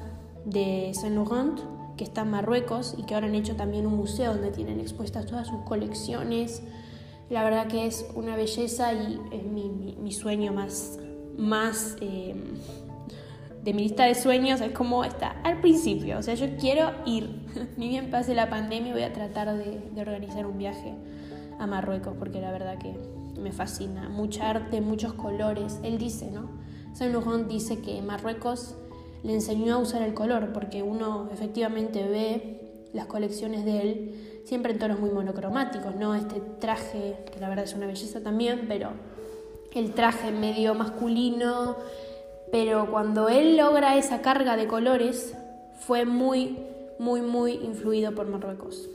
de 0.45 0.91
Saint 0.93 1.15
Laurent, 1.15 1.59
que 1.97 2.03
está 2.05 2.21
en 2.21 2.31
Marruecos 2.31 2.95
y 2.97 3.03
que 3.03 3.13
ahora 3.13 3.27
han 3.27 3.35
hecho 3.35 3.55
también 3.55 3.85
un 3.85 3.95
museo 3.95 4.33
donde 4.33 4.51
tienen 4.51 4.79
expuestas 4.79 5.25
todas 5.25 5.47
sus 5.47 5.61
colecciones. 5.61 6.63
La 7.29 7.43
verdad 7.43 7.67
que 7.67 7.85
es 7.85 8.05
una 8.15 8.35
belleza 8.35 8.93
y 8.93 9.19
es 9.31 9.43
mi, 9.43 9.69
mi, 9.69 10.11
sueño 10.11 10.51
más, 10.51 10.97
más 11.37 11.95
eh, 12.01 12.35
de 13.63 13.73
mi 13.73 13.83
lista 13.83 14.05
de 14.05 14.15
sueños 14.15 14.61
es 14.61 14.71
como 14.71 15.03
está 15.03 15.35
al 15.43 15.61
principio. 15.61 16.17
O 16.17 16.23
sea, 16.23 16.33
yo 16.33 16.47
quiero 16.57 16.91
ir. 17.05 17.47
Ni 17.77 17.89
bien 17.89 18.09
pase 18.09 18.33
la 18.33 18.49
pandemia, 18.49 18.93
voy 18.93 19.03
a 19.03 19.13
tratar 19.13 19.55
de, 19.57 19.81
organizar 19.99 20.45
un 20.45 20.57
viaje 20.57 20.93
a 21.59 21.67
Marruecos 21.67 22.15
porque 22.17 22.41
la 22.41 22.51
verdad 22.51 22.77
que 22.77 22.95
me 23.39 23.51
fascina. 23.51 24.09
Mucha 24.09 24.49
arte, 24.49 24.81
muchos 24.81 25.13
colores. 25.13 25.79
Él 25.83 25.97
dice, 25.97 26.31
¿no? 26.31 26.49
Saint 26.93 27.13
Laurent 27.13 27.47
dice 27.47 27.79
que 27.79 28.01
Marruecos 28.01 28.75
le 29.23 29.33
enseñó 29.33 29.75
a 29.75 29.77
usar 29.77 30.01
el 30.01 30.13
color 30.13 30.51
porque 30.51 30.83
uno 30.83 31.29
efectivamente 31.31 32.03
ve 32.07 32.89
las 32.93 33.05
colecciones 33.05 33.63
de 33.63 33.81
él 33.81 34.41
siempre 34.45 34.71
en 34.73 34.79
tonos 34.79 34.99
muy 34.99 35.11
monocromáticos, 35.11 35.95
¿no? 35.95 36.15
Este 36.15 36.41
traje, 36.59 37.17
que 37.31 37.39
la 37.39 37.49
verdad 37.49 37.65
es 37.65 37.73
una 37.73 37.85
belleza 37.85 38.21
también, 38.21 38.65
pero 38.67 38.89
el 39.73 39.93
traje 39.93 40.31
medio 40.31 40.73
masculino 40.75 41.77
pero 42.51 42.91
cuando 42.91 43.29
él 43.29 43.55
logra 43.55 43.97
esa 43.97 44.21
carga 44.21 44.57
de 44.57 44.67
colores, 44.67 45.33
fue 45.79 46.05
muy, 46.05 46.57
muy, 46.99 47.21
muy 47.21 47.53
influido 47.53 48.13
por 48.13 48.27
Marruecos. 48.27 48.89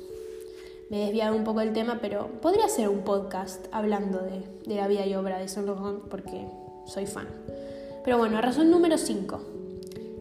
Me 0.90 1.02
he 1.02 1.06
desviado 1.06 1.35
un 1.35 1.42
poco 1.42 1.61
del 1.61 1.73
tema, 1.73 1.99
pero 2.00 2.28
podría 2.42 2.68
ser 2.68 2.90
un 2.90 3.00
podcast 3.00 3.66
hablando 3.73 4.18
de, 4.18 4.75
la 4.75 4.87
vida 4.87 5.06
y 5.06 5.14
obra 5.14 5.38
de 5.38 5.49
Saint 5.49 5.66
Laurent 5.66 6.00
porque 6.09 6.47
soy 6.85 7.06
fan. 7.06 7.26
Pero 8.04 8.18
bueno, 8.18 8.40
razón 8.42 8.71
número 8.71 8.99
5. 8.99 9.40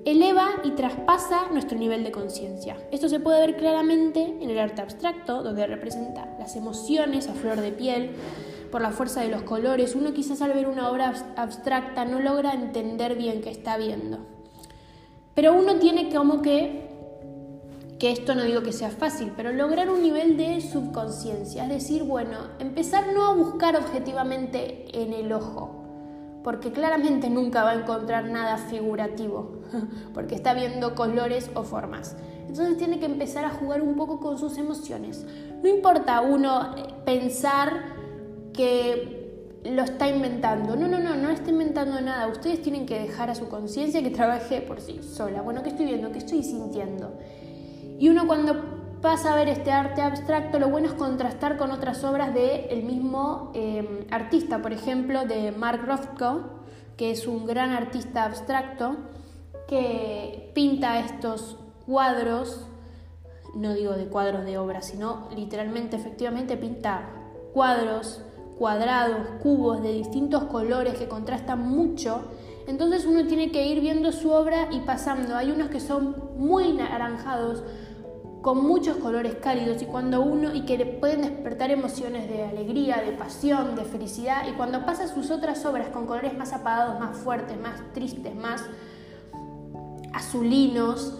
Eleva 0.05 0.47
y 0.63 0.71
traspasa 0.71 1.50
nuestro 1.51 1.77
nivel 1.77 2.03
de 2.03 2.12
conciencia. 2.12 2.77
Esto 2.91 3.09
se 3.09 3.19
puede 3.19 3.45
ver 3.45 3.57
claramente 3.57 4.21
en 4.24 4.50
el 4.50 4.57
arte 4.57 4.81
abstracto, 4.81 5.43
donde 5.43 5.67
representa 5.67 6.35
las 6.39 6.55
emociones 6.55 7.27
a 7.27 7.33
flor 7.33 7.59
de 7.59 7.71
piel, 7.71 8.12
por 8.75 8.82
la 8.82 8.91
fuerza 8.91 9.22
de 9.22 9.29
los 9.29 9.44
colores. 9.44 9.96
Uno 9.96 10.12
quizás 10.12 10.41
al 10.41 10.51
ver 10.51 10.67
una 10.67 10.91
obra 10.91 11.13
abstracta 11.38 12.03
no 12.03 12.20
logra 12.20 12.51
entender 12.51 13.15
bien 13.15 13.39
qué 13.39 13.50
está 13.50 13.77
viendo. 13.77 14.17
Pero 15.34 15.53
uno 15.53 15.75
tiene 15.75 16.13
como 16.13 16.41
que, 16.41 16.89
que 18.00 18.12
esto 18.12 18.36
no 18.36 18.44
digo 18.44 18.63
que 18.63 18.74
sea 18.74 18.89
fácil, 18.89 19.32
pero 19.34 19.53
lograr 19.53 19.89
un 19.89 20.01
nivel 20.01 20.36
de 20.36 20.60
subconsciencia. 20.60 21.63
Es 21.63 21.70
decir, 21.70 22.03
bueno, 22.03 22.38
empezar 22.60 23.13
no 23.13 23.24
a 23.27 23.34
buscar 23.34 23.77
objetivamente 23.77 24.88
en 25.01 25.13
el 25.13 25.32
ojo, 25.32 26.41
porque 26.44 26.74
claramente 26.74 27.29
nunca 27.29 27.63
va 27.63 27.70
a 27.70 27.75
encontrar 27.75 28.25
nada 28.25 28.58
figurativo, 28.58 29.62
porque 30.13 30.36
está 30.36 30.53
viendo 30.53 30.96
colores 30.96 31.50
o 31.53 31.63
formas. 31.63 32.17
Entonces 32.50 32.77
tiene 32.77 33.00
que 33.00 33.05
empezar 33.05 33.46
a 33.46 33.51
jugar 33.51 33.82
un 33.82 33.96
poco 33.96 34.20
con 34.20 34.38
sus 34.38 34.58
emociones. 34.58 35.25
No 35.63 35.70
importa 35.70 36.20
uno 36.20 36.75
pensar 37.05 37.95
que 38.55 39.62
lo 39.65 39.83
está 39.83 40.07
inventando. 40.07 40.75
No, 40.75 40.88
no, 40.88 41.00
no, 41.00 41.15
no 41.15 41.29
está 41.29 41.50
inventando 41.50 42.00
nada. 42.01 42.27
Ustedes 42.27 42.62
tienen 42.62 42.85
que 42.85 43.00
dejar 43.00 43.29
a 43.29 43.35
su 43.35 43.50
conciencia 43.50 44.03
que 44.03 44.12
trabaje 44.12 44.62
por 44.62 44.81
sí 44.81 45.01
sola. 45.01 45.41
Bueno, 45.41 45.63
¿qué 45.63 45.69
estoy 45.69 45.85
viendo? 45.85 46.12
¿Qué 46.12 46.19
estoy 46.19 46.43
sintiendo? 46.43 47.17
Y 47.97 48.09
uno 48.09 48.27
cuando 48.27 49.00
pasa 49.01 49.33
a 49.33 49.35
ver 49.35 49.50
este 49.50 49.71
arte 49.71 50.01
abstracto, 50.01 50.59
lo 50.59 50.69
bueno 50.69 50.88
es 50.88 50.93
contrastar 50.93 51.57
con 51.57 51.71
otras 51.71 52.03
obras 52.03 52.33
del 52.33 52.65
el 52.69 52.83
mismo 52.83 53.51
em, 53.53 54.05
artista, 54.12 54.62
por 54.62 54.74
ejemplo, 54.74 55.25
de 55.25 55.51
Mark 55.51 55.85
Rothko, 55.85 56.41
que 56.97 57.12
es 57.12 57.27
un 57.27 57.45
gran 57.45 57.71
artista 57.71 58.24
abstracto, 58.24 58.97
que 59.67 60.51
pinta 60.53 61.00
estos 61.00 61.57
cuadros, 61.85 62.67
no 63.55 63.74
digo 63.74 63.93
de 63.93 64.05
cuadros 64.07 64.45
de 64.45 64.57
obra, 64.57 64.81
sino 64.81 65.27
literalmente, 65.35 65.95
efectivamente, 65.95 66.57
pinta 66.57 67.09
cuadros 67.53 68.21
cuadrados, 68.57 69.27
cubos 69.41 69.81
de 69.81 69.91
distintos 69.93 70.43
colores 70.45 70.95
que 70.97 71.07
contrastan 71.07 71.59
mucho, 71.59 72.21
entonces 72.67 73.05
uno 73.05 73.27
tiene 73.27 73.51
que 73.51 73.67
ir 73.67 73.81
viendo 73.81 74.12
su 74.12 74.31
obra 74.31 74.69
y 74.71 74.79
pasando. 74.79 75.35
Hay 75.35 75.51
unos 75.51 75.69
que 75.69 75.79
son 75.79 76.15
muy 76.38 76.74
naranjados, 76.74 77.63
con 78.45 78.63
muchos 78.63 78.97
colores 78.97 79.38
cálidos 79.41 79.81
y 79.81 79.85
cuando 79.85 80.21
uno 80.21 80.53
y 80.53 80.65
que 80.65 80.85
pueden 80.85 81.24
despertar 81.24 81.71
emociones 81.71 82.29
de 82.29 82.43
alegría, 82.43 83.01
de 83.01 83.12
pasión, 83.12 83.75
de 83.75 83.83
felicidad 83.85 84.47
y 84.47 84.51
cuando 84.51 84.85
pasa 84.85 85.07
sus 85.07 85.31
otras 85.31 85.65
obras 85.65 85.88
con 85.88 86.05
colores 86.05 86.38
más 86.38 86.53
apagados, 86.53 87.00
más 87.00 87.17
fuertes, 87.17 87.59
más 87.59 87.81
tristes, 87.95 88.35
más 88.35 88.63
azulinos, 90.13 91.17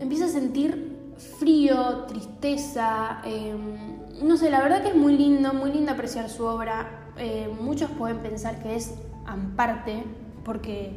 empieza 0.00 0.24
a 0.24 0.28
sentir 0.28 1.14
frío, 1.38 2.06
tristeza, 2.08 3.20
em, 3.24 4.03
no 4.22 4.36
sé, 4.36 4.50
la 4.50 4.60
verdad 4.62 4.82
que 4.82 4.88
es 4.88 4.96
muy 4.96 5.16
lindo, 5.16 5.52
muy 5.52 5.72
lindo 5.72 5.92
apreciar 5.92 6.28
su 6.28 6.44
obra. 6.44 7.10
Eh, 7.16 7.48
muchos 7.60 7.90
pueden 7.90 8.18
pensar 8.18 8.62
que 8.62 8.76
es 8.76 8.94
amparte, 9.26 10.04
porque 10.44 10.92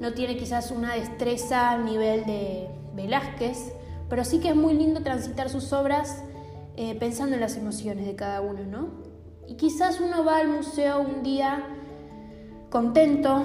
no 0.00 0.12
tiene 0.14 0.36
quizás 0.36 0.70
una 0.70 0.94
destreza 0.94 1.70
a 1.70 1.78
nivel 1.78 2.24
de 2.24 2.68
Velázquez, 2.94 3.72
pero 4.08 4.24
sí 4.24 4.40
que 4.40 4.50
es 4.50 4.56
muy 4.56 4.74
lindo 4.74 5.02
transitar 5.02 5.48
sus 5.48 5.72
obras 5.72 6.22
eh, 6.76 6.94
pensando 6.98 7.34
en 7.34 7.40
las 7.40 7.56
emociones 7.56 8.06
de 8.06 8.14
cada 8.14 8.40
uno, 8.40 8.64
¿no? 8.64 8.88
Y 9.46 9.54
quizás 9.54 10.00
uno 10.00 10.24
va 10.24 10.38
al 10.38 10.48
museo 10.48 11.00
un 11.00 11.22
día 11.22 11.64
contento 12.70 13.42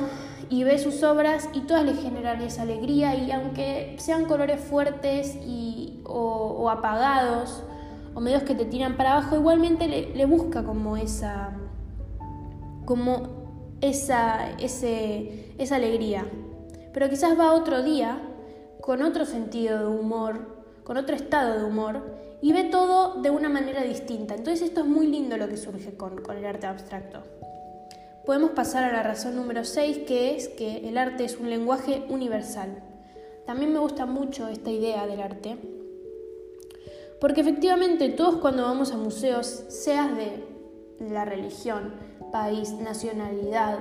y 0.50 0.64
ve 0.64 0.78
sus 0.78 1.04
obras 1.04 1.50
y 1.54 1.62
todas 1.62 1.84
le 1.84 1.96
generan 1.96 2.42
esa 2.42 2.62
alegría 2.62 3.16
y 3.16 3.32
aunque 3.32 3.96
sean 4.00 4.26
colores 4.26 4.62
fuertes 4.62 5.36
y, 5.36 6.02
o 6.06 6.70
apagados, 6.70 7.64
o 8.18 8.20
medios 8.20 8.42
que 8.42 8.56
te 8.56 8.66
tiran 8.66 8.98
para 8.98 9.12
abajo, 9.12 9.36
igualmente 9.36 9.88
le, 9.88 10.26
busca 10.26 10.64
como 10.64 10.98
esa, 10.98 11.52
como 12.84 13.78
esa, 13.80 14.54
ese, 14.54 15.54
esa 15.60 15.76
alegría. 15.76 16.26
Pero 16.94 17.10
quizás 17.10 17.40
va 17.40 17.54
otro 17.54 17.84
día 17.84 18.20
con 18.82 19.04
otro 19.04 19.24
sentido 19.28 19.82
de 19.82 20.00
humor, 20.00 20.64
con 20.84 20.98
otro 20.98 21.16
estado 21.16 21.60
de 21.60 21.64
humor 21.66 22.18
y 22.42 22.54
ve 22.54 22.64
todo 22.64 23.22
de 23.22 23.30
una 23.30 23.50
manera 23.50 23.84
distinta. 23.84 24.34
Entonces 24.34 24.70
esto 24.70 24.82
es 24.82 24.88
muy 24.88 25.06
lindo 25.06 25.38
lo 25.38 25.48
que 25.48 25.58
surge 25.58 25.96
con, 25.96 26.20
con 26.24 26.38
el 26.38 26.46
arte 26.48 26.66
abstracto. 26.66 27.22
Podemos 28.26 28.50
pasar 28.50 28.84
a 28.84 28.92
la 28.92 29.04
razón 29.04 29.36
número 29.36 29.64
6, 29.64 30.00
que 30.08 30.36
es 30.36 30.48
que 30.48 30.90
el 30.90 30.98
arte 30.98 31.24
es 31.24 31.38
un 31.38 31.52
lenguaje 31.52 32.04
universal. 32.10 32.82
También 33.46 33.72
me 33.72 33.80
gusta 33.80 34.08
mucho 34.08 34.48
esta 34.48 34.72
idea 34.72 35.06
del 35.06 35.22
arte, 35.22 35.77
porque 37.20 37.42
efectivamente 37.42 38.10
todos 38.10 38.36
cuando 38.38 38.64
vamos 38.64 38.92
a 38.92 38.98
museos, 38.98 39.64
seas 39.70 40.16
de 40.16 40.44
la 41.00 41.26
religión, 41.26 41.94
país, 42.32 42.74
nacionalidad, 42.74 43.80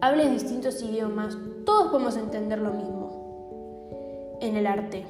hables 0.00 0.32
distintos 0.32 0.82
idiomas, 0.82 1.36
todos 1.64 1.90
podemos 1.90 2.16
entender 2.16 2.58
lo 2.58 2.72
mismo 2.72 4.38
en 4.40 4.56
el 4.56 4.66
arte. 4.66 5.04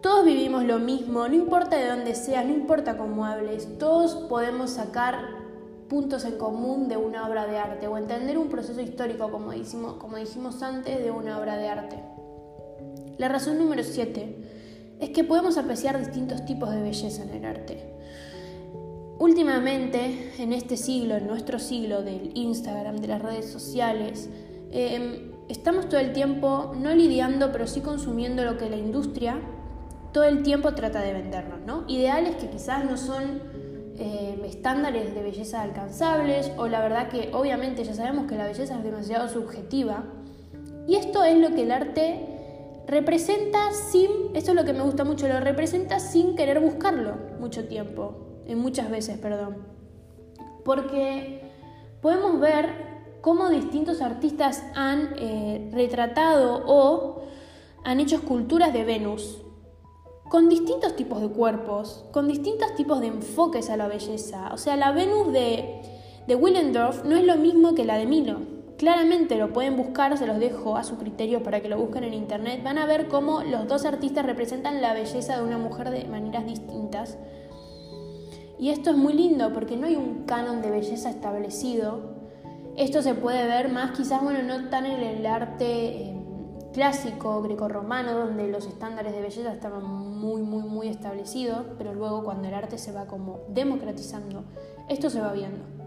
Todos 0.00 0.24
vivimos 0.24 0.64
lo 0.64 0.78
mismo, 0.78 1.26
no 1.26 1.34
importa 1.34 1.76
de 1.76 1.88
dónde 1.88 2.14
seas, 2.14 2.44
no 2.44 2.52
importa 2.52 2.96
cómo 2.96 3.24
hables, 3.24 3.78
todos 3.78 4.14
podemos 4.28 4.70
sacar 4.70 5.38
puntos 5.88 6.24
en 6.24 6.38
común 6.38 6.88
de 6.88 6.96
una 6.96 7.26
obra 7.26 7.46
de 7.46 7.58
arte 7.58 7.88
o 7.88 7.96
entender 7.96 8.38
un 8.38 8.48
proceso 8.48 8.80
histórico, 8.80 9.30
como 9.30 9.52
dijimos, 9.52 10.62
antes, 10.62 11.02
de 11.02 11.10
una 11.10 11.38
obra 11.38 11.56
de 11.56 11.68
arte. 11.68 11.98
La 13.16 13.28
razón 13.28 13.58
número 13.58 13.82
7 13.82 14.37
es 15.00 15.10
que 15.10 15.24
podemos 15.24 15.58
apreciar 15.58 15.98
distintos 15.98 16.44
tipos 16.44 16.70
de 16.70 16.82
belleza 16.82 17.22
en 17.22 17.30
el 17.30 17.44
arte. 17.44 17.98
Últimamente, 19.18 20.32
en 20.38 20.52
este 20.52 20.76
siglo, 20.76 21.16
en 21.16 21.26
nuestro 21.26 21.58
siglo 21.58 22.02
del 22.02 22.30
Instagram, 22.34 22.96
de 22.98 23.08
las 23.08 23.20
redes 23.20 23.50
sociales, 23.50 24.28
em, 24.70 25.32
estamos 25.48 25.88
todo 25.88 26.00
el 26.00 26.12
tiempo 26.12 26.72
no 26.78 26.94
lidiando, 26.94 27.50
pero 27.50 27.66
sí 27.66 27.80
consumiendo 27.80 28.44
lo 28.44 28.56
que 28.58 28.70
la 28.70 28.76
industria, 28.76 29.40
todo 30.12 30.24
el 30.24 30.42
tiempo 30.42 30.72
trata 30.74 31.00
de 31.00 31.12
vendernos, 31.12 31.60
¿no? 31.66 31.84
Ideales 31.88 32.36
que 32.36 32.48
quizás 32.48 32.84
no 32.84 32.96
son 32.96 33.42
eh, 33.98 34.40
estándares 34.44 35.12
de 35.12 35.22
belleza 35.22 35.62
alcanzables 35.62 36.52
o 36.56 36.68
la 36.68 36.80
verdad 36.80 37.08
que 37.08 37.30
obviamente 37.32 37.82
ya 37.82 37.94
sabemos 37.94 38.26
que 38.26 38.36
la 38.36 38.46
belleza 38.46 38.76
es 38.76 38.84
demasiado 38.84 39.28
subjetiva. 39.28 40.04
Y 40.86 40.94
esto 40.94 41.24
es 41.24 41.36
lo 41.36 41.48
que 41.54 41.62
el 41.62 41.72
arte 41.72 42.27
representa 42.88 43.70
sin, 43.72 44.10
esto 44.34 44.50
es 44.50 44.56
lo 44.56 44.64
que 44.64 44.72
me 44.72 44.82
gusta 44.82 45.04
mucho, 45.04 45.28
lo 45.28 45.38
representa 45.40 46.00
sin 46.00 46.34
querer 46.34 46.58
buscarlo 46.58 47.16
mucho 47.38 47.68
tiempo, 47.68 48.42
en 48.46 48.58
muchas 48.58 48.90
veces, 48.90 49.18
perdón. 49.18 49.58
Porque 50.64 51.42
podemos 52.00 52.40
ver 52.40 52.88
cómo 53.20 53.50
distintos 53.50 54.00
artistas 54.00 54.64
han 54.74 55.10
eh, 55.18 55.70
retratado 55.72 56.64
o 56.66 57.22
han 57.84 58.00
hecho 58.00 58.16
esculturas 58.16 58.72
de 58.72 58.84
Venus 58.84 59.42
con 60.30 60.48
distintos 60.48 60.96
tipos 60.96 61.20
de 61.20 61.28
cuerpos, 61.28 62.06
con 62.10 62.26
distintos 62.26 62.74
tipos 62.74 63.00
de 63.00 63.08
enfoques 63.08 63.68
a 63.68 63.76
la 63.76 63.88
belleza. 63.88 64.50
O 64.52 64.56
sea, 64.56 64.76
la 64.76 64.92
Venus 64.92 65.32
de, 65.32 65.82
de 66.26 66.34
Willendorf 66.34 67.04
no 67.04 67.16
es 67.16 67.24
lo 67.24 67.36
mismo 67.36 67.74
que 67.74 67.84
la 67.84 67.98
de 67.98 68.06
Milo. 68.06 68.57
Claramente 68.78 69.36
lo 69.36 69.52
pueden 69.52 69.76
buscar, 69.76 70.16
se 70.16 70.26
los 70.26 70.38
dejo 70.38 70.76
a 70.76 70.84
su 70.84 70.98
criterio 70.98 71.42
para 71.42 71.60
que 71.60 71.68
lo 71.68 71.76
busquen 71.76 72.04
en 72.04 72.14
internet. 72.14 72.62
Van 72.62 72.78
a 72.78 72.86
ver 72.86 73.08
cómo 73.08 73.42
los 73.42 73.66
dos 73.66 73.84
artistas 73.84 74.24
representan 74.24 74.80
la 74.80 74.94
belleza 74.94 75.36
de 75.36 75.42
una 75.42 75.58
mujer 75.58 75.90
de 75.90 76.04
maneras 76.04 76.46
distintas. 76.46 77.18
Y 78.56 78.70
esto 78.70 78.90
es 78.90 78.96
muy 78.96 79.14
lindo 79.14 79.52
porque 79.52 79.76
no 79.76 79.88
hay 79.88 79.96
un 79.96 80.22
canon 80.26 80.62
de 80.62 80.70
belleza 80.70 81.10
establecido. 81.10 82.18
Esto 82.76 83.02
se 83.02 83.14
puede 83.14 83.48
ver 83.48 83.72
más 83.72 83.98
quizás, 83.98 84.22
bueno, 84.22 84.42
no 84.42 84.68
tan 84.68 84.86
en 84.86 85.00
el 85.00 85.26
arte 85.26 86.10
eh, 86.10 86.16
clásico 86.72 87.42
grecorromano, 87.42 88.12
donde 88.12 88.46
los 88.46 88.64
estándares 88.68 89.12
de 89.12 89.20
belleza 89.20 89.52
estaban 89.52 89.84
muy, 89.84 90.42
muy, 90.42 90.62
muy 90.62 90.86
establecidos, 90.86 91.64
pero 91.78 91.94
luego 91.94 92.22
cuando 92.22 92.46
el 92.46 92.54
arte 92.54 92.78
se 92.78 92.92
va 92.92 93.06
como 93.06 93.40
democratizando, 93.48 94.44
esto 94.88 95.10
se 95.10 95.20
va 95.20 95.32
viendo. 95.32 95.77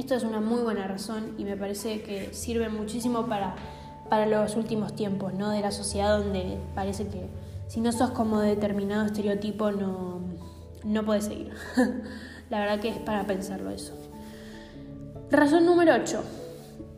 Esto 0.00 0.14
es 0.14 0.24
una 0.24 0.40
muy 0.40 0.62
buena 0.62 0.86
razón 0.86 1.34
y 1.36 1.44
me 1.44 1.58
parece 1.58 2.00
que 2.00 2.32
sirve 2.32 2.70
muchísimo 2.70 3.26
para, 3.26 3.54
para 4.08 4.24
los 4.24 4.56
últimos 4.56 4.94
tiempos, 4.96 5.34
¿no? 5.34 5.50
De 5.50 5.60
la 5.60 5.70
sociedad 5.70 6.16
donde 6.16 6.56
parece 6.74 7.08
que 7.08 7.28
si 7.66 7.82
no 7.82 7.92
sos 7.92 8.12
como 8.12 8.40
determinado 8.40 9.04
estereotipo 9.04 9.72
no, 9.72 10.22
no 10.84 11.04
puedes 11.04 11.26
seguir. 11.26 11.52
la 12.50 12.60
verdad 12.60 12.80
que 12.80 12.88
es 12.88 12.96
para 12.96 13.26
pensarlo 13.26 13.68
eso. 13.68 13.92
Razón 15.30 15.66
número 15.66 15.92
8. 15.94 16.24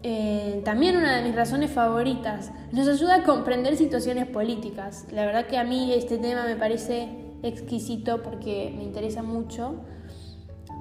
Eh, 0.04 0.62
también 0.64 0.96
una 0.96 1.16
de 1.16 1.24
mis 1.24 1.34
razones 1.34 1.72
favoritas. 1.72 2.52
Nos 2.70 2.86
ayuda 2.86 3.16
a 3.16 3.22
comprender 3.24 3.76
situaciones 3.76 4.28
políticas. 4.28 5.06
La 5.10 5.26
verdad 5.26 5.48
que 5.48 5.58
a 5.58 5.64
mí 5.64 5.92
este 5.92 6.18
tema 6.18 6.44
me 6.44 6.54
parece 6.54 7.08
exquisito 7.42 8.22
porque 8.22 8.72
me 8.76 8.84
interesa 8.84 9.24
mucho. 9.24 9.80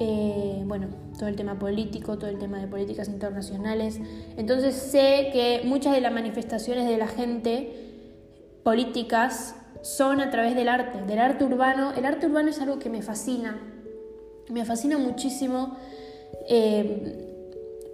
Eh, 0.04 0.64
bueno, 0.66 0.88
todo 1.16 1.30
el 1.30 1.36
tema 1.36 1.60
político, 1.60 2.18
todo 2.18 2.32
el 2.32 2.40
tema 2.40 2.58
de 2.58 2.66
políticas 2.66 3.08
internacionales. 3.08 4.00
Entonces 4.36 4.74
sé 4.74 5.30
que 5.32 5.62
muchas 5.64 5.94
de 5.94 6.02
las 6.02 6.12
manifestaciones 6.12 6.88
de 6.88 6.98
la 6.98 7.06
gente 7.06 7.72
políticas 8.64 9.54
son 9.84 10.20
a 10.20 10.32
través 10.32 10.56
del 10.56 10.70
arte, 10.70 11.04
del 11.04 11.20
arte 11.20 11.46
urbano. 11.46 11.94
El 11.96 12.06
arte 12.06 12.26
urbano 12.26 12.50
es 12.50 12.60
algo 12.60 12.80
que 12.80 12.90
me 12.90 13.04
fascina, 13.04 13.62
me 14.50 14.66
fascina 14.66 14.98
muchísimo. 14.98 15.78
Eh, 16.50 17.28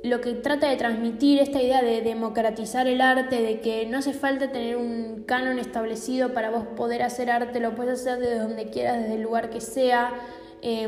lo 0.03 0.21
que 0.21 0.31
trata 0.35 0.69
de 0.69 0.77
transmitir 0.77 1.39
esta 1.39 1.61
idea 1.61 1.81
de 1.81 2.01
democratizar 2.01 2.87
el 2.87 3.01
arte, 3.01 3.41
de 3.41 3.59
que 3.59 3.85
no 3.85 3.97
hace 3.97 4.13
falta 4.13 4.49
tener 4.49 4.77
un 4.77 5.23
canon 5.25 5.59
establecido 5.59 6.33
para 6.33 6.51
vos 6.51 6.67
poder 6.77 7.03
hacer 7.03 7.29
arte, 7.29 7.59
lo 7.59 7.75
puedes 7.75 7.99
hacer 7.99 8.19
desde 8.19 8.39
donde 8.39 8.69
quieras, 8.69 9.01
desde 9.01 9.15
el 9.15 9.23
lugar 9.23 9.49
que 9.49 9.59
sea, 9.59 10.13
eh, 10.61 10.87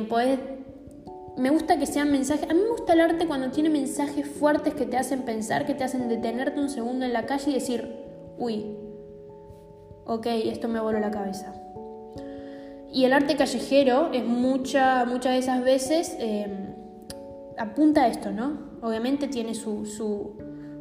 me 1.39 1.49
gusta 1.49 1.79
que 1.79 1.85
sean 1.85 2.11
mensajes. 2.11 2.49
A 2.49 2.53
mí 2.53 2.59
me 2.61 2.69
gusta 2.69 2.93
el 2.93 3.01
arte 3.01 3.25
cuando 3.25 3.49
tiene 3.49 3.69
mensajes 3.69 4.27
fuertes 4.27 4.73
que 4.73 4.85
te 4.85 4.97
hacen 4.97 5.21
pensar, 5.21 5.65
que 5.65 5.73
te 5.73 5.85
hacen 5.85 6.09
detenerte 6.09 6.59
un 6.59 6.69
segundo 6.69 7.05
en 7.05 7.13
la 7.13 7.25
calle 7.25 7.51
y 7.51 7.53
decir, 7.53 8.05
uy, 8.37 8.75
ok, 10.05 10.25
esto 10.27 10.67
me 10.67 10.81
voló 10.81 10.99
la 10.99 11.11
cabeza. 11.11 11.53
Y 12.91 13.05
el 13.05 13.13
arte 13.13 13.37
callejero 13.37 14.11
es 14.11 14.25
mucha, 14.25 15.05
muchas 15.05 15.33
de 15.33 15.37
esas 15.37 15.63
veces 15.63 16.17
eh, 16.19 16.75
apunta 17.57 18.03
a 18.03 18.07
esto, 18.07 18.31
¿no? 18.31 18.71
Obviamente 18.81 19.27
tiene 19.27 19.55
su, 19.55 19.85
su 19.85 20.35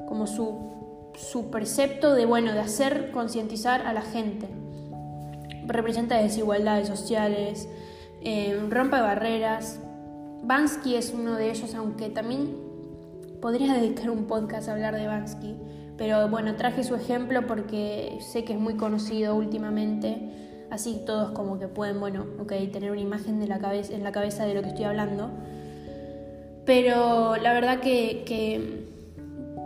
como 0.09 0.27
su, 0.27 1.13
su, 1.15 1.51
precepto 1.51 2.15
de, 2.15 2.25
bueno, 2.25 2.53
de 2.53 2.61
hacer 2.61 3.13
concientizar 3.13 3.87
a 3.87 3.93
la 3.93 4.03
gente. 4.03 4.49
Representa 5.67 6.17
desigualdades 6.17 6.89
sociales, 6.89 7.69
eh, 8.23 8.59
rompe 8.71 8.99
barreras. 9.01 9.81
Bansky 10.43 10.97
es 10.97 11.13
uno 11.13 11.35
de 11.35 11.51
ellos, 11.51 11.75
aunque 11.75 12.09
también 12.11 12.57
podría 13.41 13.75
dedicar 13.81 14.11
un 14.11 14.27
podcast 14.27 14.69
a 14.69 14.73
hablar 14.73 14.95
de 14.95 15.07
Bansky. 15.07 15.57
Pero 15.97 16.29
bueno, 16.29 16.55
traje 16.55 16.85
su 16.85 16.95
ejemplo 16.95 17.47
porque 17.47 18.19
sé 18.21 18.45
que 18.45 18.53
es 18.53 18.59
muy 18.59 18.75
conocido 18.75 19.35
últimamente. 19.35 20.67
Así 20.71 21.03
todos 21.05 21.33
como 21.33 21.59
que 21.59 21.67
pueden, 21.67 21.99
bueno, 21.99 22.27
ok, 22.41 22.53
tener 22.73 22.91
una 22.93 23.01
imagen 23.01 23.43
en 23.43 23.49
la 23.49 24.13
cabeza 24.13 24.45
de 24.45 24.55
lo 24.55 24.63
que 24.63 24.69
estoy 24.69 24.85
hablando. 24.85 25.31
Pero 26.69 27.37
la 27.37 27.55
verdad 27.55 27.81
que, 27.81 28.25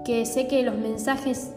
que, 0.05 0.25
sé 0.25 0.47
que 0.47 0.63
los 0.63 0.77
mensajes 0.77 1.53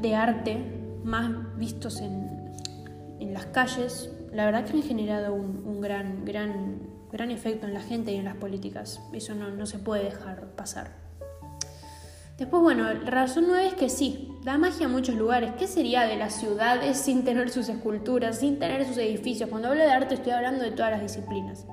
de 0.00 0.14
arte 0.14 0.58
más 1.02 1.32
vistos 1.58 2.00
en, 2.00 2.52
en, 3.18 3.34
las 3.34 3.46
calles, 3.46 4.12
la 4.32 4.44
verdad 4.44 4.66
que 4.66 4.74
han 4.74 4.84
generado 4.84 5.34
un, 5.34 5.80
gran, 5.80 6.24
gran, 6.24 6.78
gran 7.14 7.30
efecto 7.30 7.66
en 7.66 7.74
la 7.74 7.80
gente 7.80 8.12
y 8.12 8.16
en 8.16 8.24
las 8.24 8.34
políticas. 8.34 9.00
Eso 9.12 9.36
no, 9.36 9.48
no 9.50 9.66
se 9.66 9.78
puede 9.78 10.02
dejar 10.02 10.48
pasar. 10.56 10.90
Después, 12.36 12.60
bueno, 12.60 12.92
razón 13.06 13.44
nueve 13.46 13.68
es 13.68 13.74
que 13.74 13.88
sí, 13.88 14.36
da 14.42 14.58
magia 14.58 14.86
a 14.86 14.88
muchos 14.88 15.14
lugares. 15.14 15.52
¿Qué 15.56 15.68
sería 15.68 16.02
de 16.02 16.16
las 16.16 16.34
ciudades 16.34 16.98
sin 16.98 17.24
tener 17.24 17.50
sus 17.50 17.68
esculturas, 17.68 18.40
sin 18.40 18.58
tener 18.58 18.84
sus 18.84 18.96
edificios? 18.98 19.48
Cuando 19.48 19.68
hablo 19.68 19.84
de 19.84 19.92
arte 19.92 20.16
estoy 20.16 20.32
hablando 20.32 20.64
de 20.64 20.72
todas 20.72 20.90
las 20.90 21.02
disciplinas. 21.02 21.64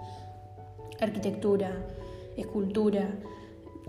Arquitectura, 1.00 1.72
escultura, 2.38 3.10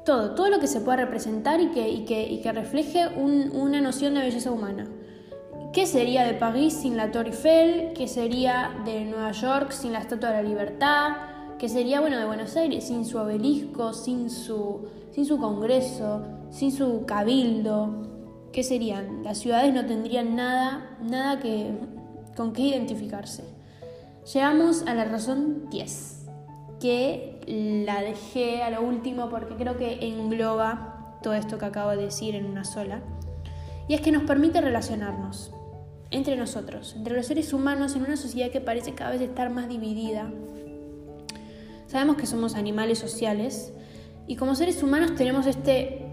todo, 0.06 0.34
todo 0.34 0.48
lo 0.48 0.58
que 0.58 0.66
se 0.66 0.80
pueda 0.80 0.96
representar 0.96 1.60
y 1.60 1.68
que, 1.68 2.40
que, 2.42 2.52
refleje 2.52 3.08
una 3.08 3.82
noción 3.82 4.14
de 4.14 4.20
belleza 4.20 4.50
humana. 4.50 4.88
¿Qué 5.74 5.84
sería 5.84 6.24
de 6.24 6.32
París 6.32 6.72
sin 6.72 6.96
la 6.96 7.10
Torre 7.10 7.28
Eiffel? 7.28 7.92
¿Qué 7.94 8.08
sería 8.08 8.70
de 8.86 9.04
Nueva 9.04 9.32
York 9.32 9.72
sin 9.72 9.92
la 9.92 9.98
Estatua 9.98 10.30
de 10.30 10.42
la 10.42 10.48
Libertad? 10.48 11.31
¿Qué 11.62 11.68
sería, 11.68 12.00
bueno, 12.00 12.18
de 12.18 12.24
Buenos 12.24 12.56
Aires 12.56 12.88
sin 12.88 13.04
su 13.04 13.18
obelisco, 13.18 13.92
sin 13.92 14.30
su, 14.30 14.88
sin 15.12 15.24
su 15.24 15.38
congreso, 15.38 16.20
sin 16.50 16.72
su 16.72 17.04
cabildo? 17.06 18.48
¿Qué 18.52 18.64
serían? 18.64 19.22
Las 19.22 19.38
ciudades 19.38 19.72
no 19.72 19.86
tendrían 19.86 20.34
nada, 20.34 20.98
nada 21.00 21.38
que, 21.38 21.70
con 22.36 22.52
qué 22.52 22.62
identificarse. 22.62 23.44
Llegamos 24.34 24.82
a 24.88 24.94
la 24.94 25.04
razón 25.04 25.70
10, 25.70 26.26
que 26.80 27.84
la 27.86 28.00
dejé 28.00 28.64
a 28.64 28.70
lo 28.70 28.82
último 28.82 29.30
porque 29.30 29.54
creo 29.54 29.76
que 29.76 30.04
engloba 30.04 31.16
todo 31.22 31.34
esto 31.34 31.58
que 31.58 31.66
acabo 31.66 31.90
de 31.90 31.98
decir 31.98 32.34
en 32.34 32.46
una 32.46 32.64
sola. 32.64 33.02
Y 33.86 33.94
es 33.94 34.00
que 34.00 34.10
nos 34.10 34.24
permite 34.24 34.60
relacionarnos 34.60 35.52
entre 36.10 36.36
nosotros, 36.36 36.96
entre 36.96 37.14
los 37.14 37.26
seres 37.26 37.52
humanos 37.52 37.94
en 37.94 38.02
una 38.02 38.16
sociedad 38.16 38.50
que 38.50 38.60
parece 38.60 38.94
cada 38.94 39.12
vez 39.12 39.20
estar 39.20 39.48
más 39.50 39.68
dividida. 39.68 40.28
Sabemos 41.92 42.16
que 42.16 42.24
somos 42.24 42.54
animales 42.54 42.98
sociales 42.98 43.70
y 44.26 44.36
como 44.36 44.54
seres 44.54 44.82
humanos 44.82 45.14
tenemos 45.14 45.46
este, 45.46 46.06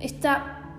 esta, 0.00 0.78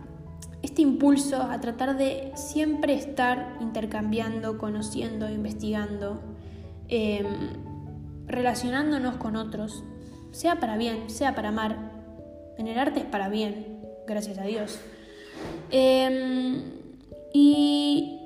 este 0.63 0.81
impulso 0.81 1.39
a 1.39 1.61
tratar 1.61 1.97
de 1.97 2.31
siempre 2.33 2.95
estar 2.95 3.57
intercambiando, 3.61 4.57
conociendo, 4.57 5.29
investigando. 5.29 6.19
Em, 6.87 7.27
relacionándonos 8.25 9.17
con 9.17 9.35
otros, 9.35 9.83
sea 10.31 10.59
para 10.59 10.77
bien, 10.77 11.11
sea 11.11 11.35
para 11.35 11.49
amar. 11.49 11.91
En 12.57 12.65
el 12.65 12.79
arte 12.79 13.01
es 13.01 13.05
para 13.05 13.29
bien, 13.29 13.77
gracias 14.07 14.39
a 14.39 14.45
Dios. 14.45 14.79
Em, 15.69 16.59
y 17.35 18.19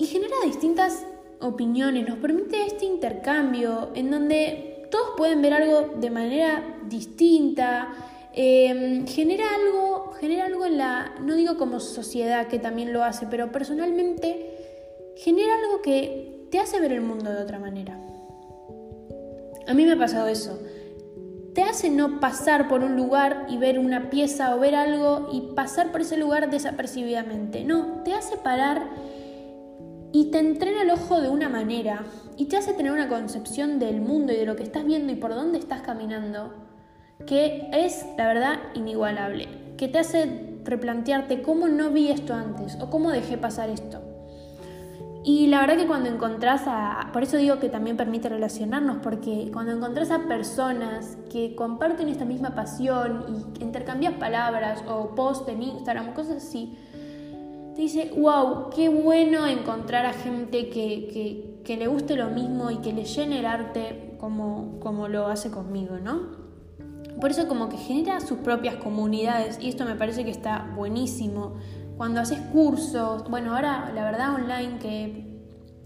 genera 0.00 0.36
distintas 0.46 1.04
opiniones, 1.42 2.08
nos 2.08 2.16
permite 2.16 2.64
este 2.64 2.86
intercambio 2.86 3.90
en 3.94 4.10
donde 4.10 4.75
todos 4.90 5.10
pueden 5.16 5.42
ver 5.42 5.54
algo 5.54 5.94
de 5.98 6.10
manera 6.10 6.62
distinta, 6.88 7.88
em, 8.32 9.06
genera 9.06 9.44
algo, 9.54 10.12
genera 10.20 10.46
algo 10.46 10.64
en 10.64 10.78
la, 10.78 11.14
no 11.20 11.34
digo 11.34 11.56
como 11.56 11.80
sociedad 11.80 12.48
que 12.48 12.58
también 12.58 12.92
lo 12.92 13.02
hace, 13.02 13.26
pero 13.26 13.52
personalmente 13.52 15.12
genera 15.16 15.54
algo 15.54 15.82
que 15.82 16.48
te 16.50 16.58
hace 16.58 16.80
ver 16.80 16.92
el 16.92 17.00
mundo 17.00 17.30
de 17.32 17.42
otra 17.42 17.58
manera. 17.58 17.98
A 19.66 19.74
mí 19.74 19.84
me 19.84 19.92
ha 19.92 19.98
pasado 19.98 20.28
eso. 20.28 20.58
Te 21.54 21.62
hace 21.62 21.90
no 21.90 22.20
pasar 22.20 22.68
por 22.68 22.84
un 22.84 22.96
lugar 22.96 23.46
y 23.48 23.56
ver 23.56 23.78
una 23.78 24.10
pieza 24.10 24.54
o 24.54 24.60
ver 24.60 24.74
algo 24.74 25.28
y 25.32 25.54
pasar 25.54 25.90
por 25.90 26.02
ese 26.02 26.16
lugar 26.16 26.50
desapercibidamente. 26.50 27.64
No, 27.64 28.02
te 28.04 28.12
hace 28.12 28.36
parar 28.36 28.86
y 30.12 30.30
te 30.30 30.38
entrena 30.38 30.82
el 30.82 30.90
ojo 30.90 31.20
de 31.20 31.28
una 31.28 31.48
manera 31.48 32.04
y 32.36 32.46
te 32.46 32.56
hace 32.56 32.72
tener 32.74 32.92
una 32.92 33.08
concepción 33.08 33.78
del 33.78 34.00
mundo 34.00 34.32
y 34.32 34.36
de 34.36 34.46
lo 34.46 34.56
que 34.56 34.62
estás 34.62 34.84
viendo 34.84 35.12
y 35.12 35.16
por 35.16 35.34
dónde 35.34 35.58
estás 35.58 35.82
caminando 35.82 36.52
que 37.26 37.68
es, 37.72 38.04
la 38.18 38.26
verdad, 38.26 38.58
inigualable, 38.74 39.48
que 39.78 39.88
te 39.88 39.98
hace 39.98 40.58
replantearte 40.64 41.42
cómo 41.42 41.68
no 41.68 41.90
vi 41.90 42.08
esto 42.08 42.34
antes 42.34 42.76
o 42.80 42.90
cómo 42.90 43.10
dejé 43.10 43.38
pasar 43.38 43.70
esto. 43.70 44.02
Y 45.24 45.48
la 45.48 45.60
verdad 45.60 45.76
que 45.76 45.88
cuando 45.88 46.08
encontrás 46.08 46.62
a, 46.66 47.10
por 47.12 47.24
eso 47.24 47.36
digo 47.36 47.58
que 47.58 47.68
también 47.68 47.96
permite 47.96 48.28
relacionarnos, 48.28 48.98
porque 49.02 49.50
cuando 49.52 49.72
encontrás 49.72 50.12
a 50.12 50.28
personas 50.28 51.18
que 51.32 51.56
comparten 51.56 52.08
esta 52.08 52.24
misma 52.24 52.54
pasión 52.54 53.24
y 53.28 53.64
intercambias 53.64 54.14
palabras 54.14 54.84
o 54.86 55.16
posts 55.16 55.48
en 55.48 55.62
Instagram 55.62 56.14
cosas 56.14 56.36
así, 56.36 56.78
te 57.74 57.82
dice, 57.82 58.12
wow, 58.16 58.70
qué 58.74 58.88
bueno 58.88 59.48
encontrar 59.48 60.06
a 60.06 60.12
gente 60.12 60.70
que, 60.70 61.55
le 61.74 61.88
guste 61.88 62.14
lo 62.14 62.28
mismo 62.28 62.70
y 62.70 62.76
que 62.76 62.92
le 62.92 63.04
llene 63.04 63.40
el 63.40 63.46
arte 63.46 64.14
como, 64.20 64.78
como 64.78 65.08
lo 65.08 65.26
hace 65.26 65.50
conmigo, 65.50 65.98
¿no? 65.98 66.46
Por 67.20 67.30
eso 67.30 67.48
como 67.48 67.68
que 67.68 67.78
genera 67.78 68.20
sus 68.20 68.38
propias 68.38 68.76
comunidades 68.76 69.58
y 69.60 69.68
esto 69.68 69.84
me 69.84 69.94
parece 69.94 70.24
que 70.24 70.30
está 70.30 70.70
buenísimo 70.76 71.54
cuando 71.96 72.20
haces 72.20 72.40
cursos, 72.52 73.28
bueno, 73.30 73.54
ahora 73.54 73.90
la 73.94 74.04
verdad 74.04 74.34
online 74.34 74.78
que 74.78 75.26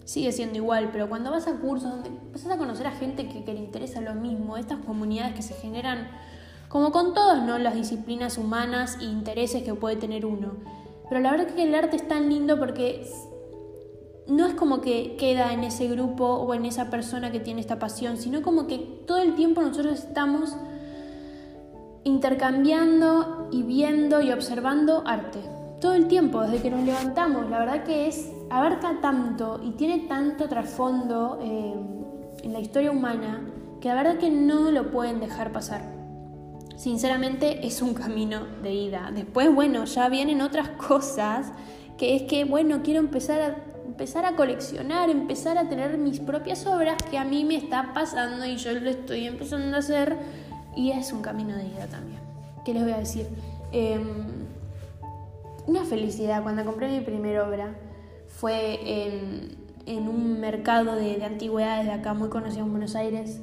sigue 0.05 0.33
siendo 0.33 0.57
igual, 0.57 0.91
pero 0.93 1.09
cuando 1.09 1.31
vas 1.31 1.47
a 1.47 1.53
cursos 1.59 1.89
donde 1.89 2.09
empezás 2.09 2.51
a 2.51 2.59
conocer 2.59 2.87
a 2.89 2.91
gente 2.91 3.29
que, 3.29 3.53
le 3.53 3.61
interesa 3.61 4.01
lo 4.01 4.15
mismo, 4.15 4.57
estas 4.57 4.81
comunidades 4.81 5.35
que 5.35 5.43
se 5.43 5.55
generan, 5.55 6.09
como 6.69 6.91
con 6.91 7.15
todos, 7.15 7.43
¿no? 7.43 7.59
Las 7.59 7.75
disciplinas 7.75 8.39
humanas 8.39 8.99
e 9.01 9.05
intereses 9.05 9.63
que 9.63 9.73
puede 9.75 9.97
tener 9.97 10.27
uno. 10.27 10.55
Pero 11.09 11.21
la 11.21 11.31
verdad 11.31 11.49
es 11.49 11.55
que 11.55 11.63
el 11.63 11.75
arte 11.75 11.95
es 11.97 12.09
tan 12.09 12.29
lindo 12.29 12.59
porque 12.59 13.09
no 14.31 14.47
es 14.47 14.55
como 14.55 14.81
que 14.81 15.17
queda 15.17 15.53
en 15.53 15.65
ese 15.65 15.89
grupo 15.89 16.25
o 16.25 16.55
en 16.55 16.65
esa 16.65 16.91
persona 16.91 17.31
que 17.31 17.41
tiene 17.41 17.61
esta 17.61 17.79
pasión, 17.79 18.17
sino 18.17 18.43
como 18.43 18.67
que 18.67 18.79
todo 19.07 19.19
el 19.19 19.35
tiempo 19.35 19.61
nosotros 19.61 19.99
estamos 19.99 20.57
intercambiando 22.05 23.49
y 23.53 23.63
viendo 23.63 24.21
y 24.23 24.33
observando 24.33 25.03
arte 25.07 25.41
todo 25.81 25.95
el 25.95 26.09
tiempo, 26.09 26.43
desde 26.43 26.61
que 26.61 26.71
nos 26.71 26.85
levantamos. 26.85 27.49
La 27.49 27.59
verdad 27.59 27.85
que 27.85 28.07
es, 28.07 28.31
abarca 28.51 29.01
tanto 29.01 29.61
y 29.65 29.73
tiene 29.73 30.01
tanto 30.01 30.49
trasfondo 30.49 31.39
eh, 31.43 31.75
en 32.43 32.53
la 32.53 32.61
historia 32.61 32.91
humana 32.91 33.47
que 33.81 33.89
la 33.89 33.95
verdad 33.95 34.19
que 34.19 34.31
no 34.31 34.71
lo 34.71 34.91
pueden 34.91 35.21
dejar 35.21 35.53
pasar. 35.53 35.83
Sinceramente 36.77 37.67
es 37.67 37.83
un 37.83 37.95
camino 37.95 38.47
de 38.63 38.73
ida. 38.73 39.11
Después, 39.13 39.53
bueno, 39.55 39.85
ya 39.85 40.09
vienen 40.09 40.43
otras 40.43 40.69
cosas, 40.89 41.53
que 41.97 42.15
es 42.15 42.23
que, 42.23 42.45
bueno, 42.45 42.81
quiero 42.83 43.01
empezar 43.01 43.41
a, 43.41 43.57
empezar 44.01 44.25
a 44.25 44.35
coleccionar, 44.35 45.11
empezar 45.11 45.59
a 45.59 45.69
tener 45.69 45.99
mis 45.99 46.21
propias 46.21 46.67
obras 46.67 46.97
que 47.11 47.19
a 47.19 47.25
mí 47.25 47.45
me 47.45 47.57
está 47.57 47.93
pasando 47.93 48.47
y 48.47 48.57
yo 48.57 48.73
lo 48.73 48.89
estoy 48.89 49.27
empezando 49.27 49.77
a 49.77 49.81
hacer 49.81 50.17
y 50.75 50.91
es 50.91 51.13
un 51.13 51.21
camino 51.21 51.55
de 51.55 51.67
ida 51.67 51.87
también. 51.87 52.19
¿Qué 52.65 52.73
les 52.73 52.83
voy 52.83 52.93
a 52.93 52.97
decir? 52.97 53.27
Em, 53.73 54.07
una 55.67 55.85
felicidad 55.85 56.43
cuando 56.43 56.65
compré 56.65 56.89
mi 56.89 57.05
primera 57.05 57.47
obra. 57.47 57.75
Fue 58.27 58.81
en, 59.85 60.09
un 60.09 60.41
mercado 60.41 60.95
de, 60.95 61.23
antigüedades 61.23 61.85
de 61.85 61.93
acá 61.93 62.15
muy 62.15 62.31
conocido 62.31 62.65
en 62.65 62.71
Buenos 62.71 62.97
Aires. 62.97 63.43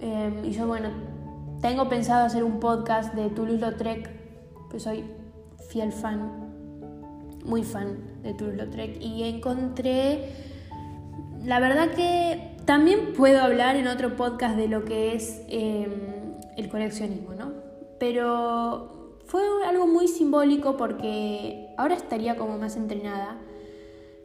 Em, 0.00 0.44
y 0.44 0.50
yo, 0.50 0.66
bueno, 0.66 0.90
tengo 1.62 1.88
pensado 1.88 2.26
hacer 2.26 2.44
un 2.44 2.60
podcast 2.60 3.14
de 3.14 3.30
Toulouse-Lautrec, 3.30 4.10
pues 4.68 4.82
soy 4.82 5.06
fiel 5.70 5.90
fan, 5.90 6.52
muy 7.46 7.62
fan 7.62 8.15
de 8.26 8.34
Toulouse-Lautrec. 8.34 9.00
Y 9.00 9.24
encontré, 9.24 10.30
la 11.44 11.60
verdad 11.60 11.90
que 11.90 12.56
también 12.64 13.12
puedo 13.12 13.40
hablar 13.40 13.76
en 13.76 13.86
otro 13.86 14.16
podcast 14.16 14.56
de 14.56 14.68
lo 14.68 14.84
que 14.84 15.14
es 15.14 15.42
em, 15.48 16.34
el 16.56 16.68
coleccionismo, 16.68 17.34
¿no? 17.34 17.52
Pero 17.98 19.20
fue 19.26 19.42
algo 19.66 19.86
muy 19.86 20.08
simbólico 20.08 20.76
porque 20.76 21.68
ahora 21.76 21.94
estaría 21.94 22.36
como 22.36 22.58
más 22.58 22.76
entrenada, 22.76 23.38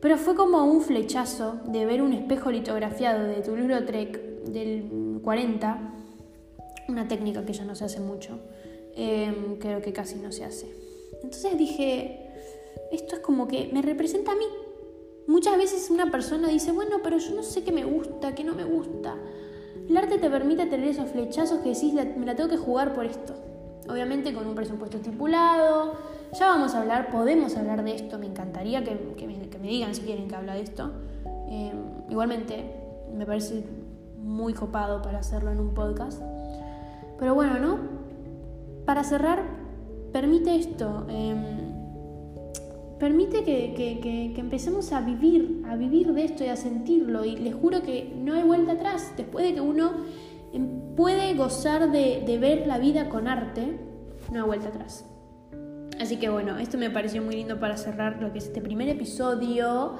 pero 0.01 0.17
fue 0.17 0.35
como 0.35 0.65
un 0.65 0.81
flechazo 0.81 1.59
de 1.65 1.85
ver 1.85 2.01
un 2.01 2.13
espejo 2.13 2.51
litografiado 2.51 3.23
de 3.23 3.41
Toulouse-Lautrec 3.41 4.43
del 4.45 5.19
40, 5.23 5.93
una 6.87 7.07
técnica 7.07 7.45
que 7.45 7.53
ya 7.53 7.63
no 7.63 7.75
se 7.75 7.85
hace 7.85 7.99
mucho, 7.99 8.39
em, 8.95 9.57
creo 9.59 9.81
que 9.81 9.93
casi 9.93 10.15
no 10.15 10.31
se 10.31 10.43
hace. 10.43 10.67
Entonces 11.23 11.57
dije, 11.57 12.30
esto 12.91 13.15
es 13.15 13.21
como 13.21 13.47
que 13.47 13.69
me 13.73 13.81
representa 13.81 14.31
a 14.31 14.35
mí. 14.35 14.45
Muchas 15.27 15.57
veces 15.57 15.89
una 15.89 16.11
persona 16.11 16.49
dice, 16.49 16.71
bueno, 16.71 16.97
pero 17.03 17.17
yo 17.17 17.35
no 17.35 17.43
sé 17.43 17.63
qué 17.63 17.71
me 17.71 17.85
gusta, 17.85 18.35
qué 18.35 18.43
no 18.43 18.53
me 18.53 18.63
gusta. 18.63 19.15
El 19.87 19.97
arte 19.97 20.17
te 20.17 20.29
permite 20.29 20.65
tener 20.65 20.89
esos 20.89 21.09
flechazos 21.09 21.59
que 21.59 21.69
decís, 21.69 21.93
me 21.93 22.25
la 22.25 22.35
tengo 22.35 22.49
que 22.49 22.57
jugar 22.57 22.93
por 22.93 23.05
esto 23.05 23.35
obviamente 23.91 24.33
con 24.33 24.47
un 24.47 24.55
presupuesto 24.55 24.97
estipulado. 24.97 25.95
Ya 26.37 26.47
vamos 26.47 26.73
a 26.75 26.81
hablar, 26.81 27.11
podemos 27.11 27.55
hablar 27.57 27.83
de 27.83 27.95
esto, 27.95 28.17
me 28.17 28.27
encantaría 28.27 28.83
que, 28.83 28.95
me, 29.25 29.67
digan 29.67 29.93
si 29.93 30.01
quieren 30.01 30.27
que 30.27 30.35
hable 30.35 30.53
de 30.53 30.61
esto. 30.61 30.91
Eh, 31.49 31.73
igualmente, 32.09 32.73
me 33.13 33.25
parece 33.25 33.63
muy 34.17 34.53
copado 34.53 35.01
para 35.01 35.19
hacerlo 35.19 35.51
en 35.51 35.59
un 35.59 35.73
podcast. 35.73 36.21
Pero 37.19 37.35
bueno, 37.35 37.59
¿no? 37.59 37.79
Para 38.85 39.03
cerrar, 39.03 39.43
permite 40.13 40.55
esto. 40.55 41.05
Em, 41.09 41.70
permite 43.01 43.43
que, 43.43 43.73
que, 43.73 44.39
empecemos 44.39 44.93
a 44.93 45.01
vivir, 45.01 45.63
a 45.67 45.75
vivir 45.75 46.13
de 46.13 46.23
esto 46.23 46.43
y 46.43 46.49
a 46.49 46.55
sentirlo. 46.55 47.25
Y 47.25 47.35
les 47.35 47.55
juro 47.55 47.81
que 47.81 48.13
no 48.15 48.35
hay 48.35 48.43
vuelta 48.43 48.73
atrás. 48.73 49.13
Después 49.17 49.43
de 49.43 49.55
que 49.55 49.61
uno 49.61 49.91
puede 50.95 51.33
gozar 51.33 51.91
de, 51.91 52.37
ver 52.39 52.67
la 52.67 52.77
vida 52.77 53.09
con 53.09 53.27
arte, 53.27 53.79
no 54.31 54.45
vuelta 54.45 54.67
atrás. 54.67 55.03
Así 55.99 56.17
que 56.17 56.29
bueno, 56.29 56.59
esto 56.59 56.77
me 56.77 56.91
pareció 56.91 57.23
muy 57.23 57.35
lindo 57.35 57.59
para 57.59 57.75
cerrar 57.75 58.21
lo 58.21 58.31
que 58.31 58.37
es 58.37 58.45
este 58.45 58.61
primer 58.61 58.87
episodio. 58.87 59.95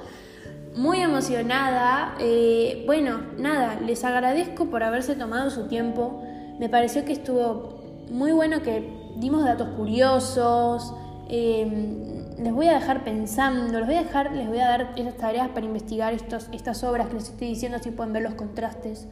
Muy 0.76 1.00
emocionada. 1.00 2.14
Eh, 2.20 2.84
bueno, 2.86 3.18
nada, 3.36 3.80
les 3.80 4.04
agradezco 4.04 4.66
por 4.66 4.84
haberse 4.84 5.16
tomado 5.16 5.50
su 5.50 5.66
tiempo. 5.66 6.22
Me 6.60 6.68
pareció 6.68 7.04
que 7.04 7.12
estuvo 7.12 7.80
muy 8.12 8.30
bueno 8.30 8.62
que 8.62 8.88
dimos 9.16 9.44
datos 9.44 9.70
curiosos. 9.70 10.94
Em, 11.28 12.21
les 12.42 12.52
voy 12.52 12.66
a 12.68 12.74
dejar 12.74 13.04
pensando, 13.04 13.78
les 13.78 13.86
voy 13.86 13.96
a 13.96 14.02
dejar, 14.02 14.32
les 14.32 14.48
voy 14.48 14.58
a 14.58 14.68
dar 14.68 14.92
esas 14.96 15.16
tareas 15.16 15.48
para 15.48 15.64
investigar 15.66 16.12
estos, 16.12 16.48
estas 16.52 16.82
obras 16.84 17.08
que 17.08 17.14
les 17.14 17.28
estoy 17.30 17.48
diciendo, 17.48 17.78
así 17.78 17.90
pueden 17.90 18.12
ver 18.12 18.22
los 18.22 18.34
contrastes. 18.34 19.06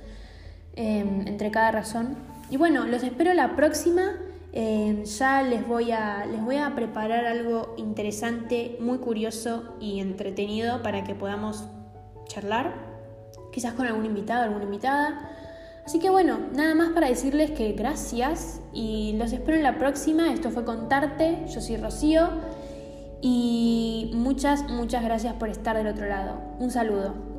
Em, 0.77 1.27
entre 1.27 1.51
cada 1.51 1.73
razón. 1.73 2.17
Y 2.49 2.57
bueno, 2.57 2.87
los 2.87 3.03
espero 3.03 3.35
la 3.35 3.57
próxima. 3.57 4.17
Em, 4.53 5.05
ya 5.05 5.43
les 5.43 5.67
voy, 5.67 5.91
a, 5.91 6.25
les 6.27 6.43
voy 6.43 6.57
a 6.57 6.75
preparar 6.75 7.25
algo 7.27 7.75
interesante, 7.77 8.79
muy 8.81 8.99
curioso 8.99 9.75
y 9.81 10.01
entretenido 10.01 10.83
para 10.83 11.05
que 11.05 11.15
podamos 11.15 11.67
charlar, 12.27 12.75
quizás 13.53 13.75
con 13.75 13.87
algún 13.87 14.07
invitado, 14.07 14.45
alguna 14.45 14.65
invitada. 14.65 15.29
Así 15.85 15.99
que 15.99 16.09
bueno, 16.09 16.39
nada 16.55 16.75
más 16.75 16.91
para 16.91 17.09
decirles 17.09 17.51
que 17.51 17.73
gracias 17.73 18.61
y 18.73 19.15
los 19.19 19.33
espero 19.33 19.57
en 19.57 19.65
la 19.65 19.77
próxima. 19.77 20.33
Esto 20.33 20.51
fue 20.51 20.65
Contarte, 20.65 21.45
yo 21.49 21.61
soy 21.61 21.77
Rocío 21.77 22.29
y 23.23 24.11
muchas, 24.15 24.69
muchas 24.69 25.03
gracias 25.03 25.35
por 25.35 25.49
estar 25.49 25.77
del 25.77 25.87
otro 25.87 26.07
lado. 26.07 26.41
Un 26.59 26.71
saludo. 26.71 27.30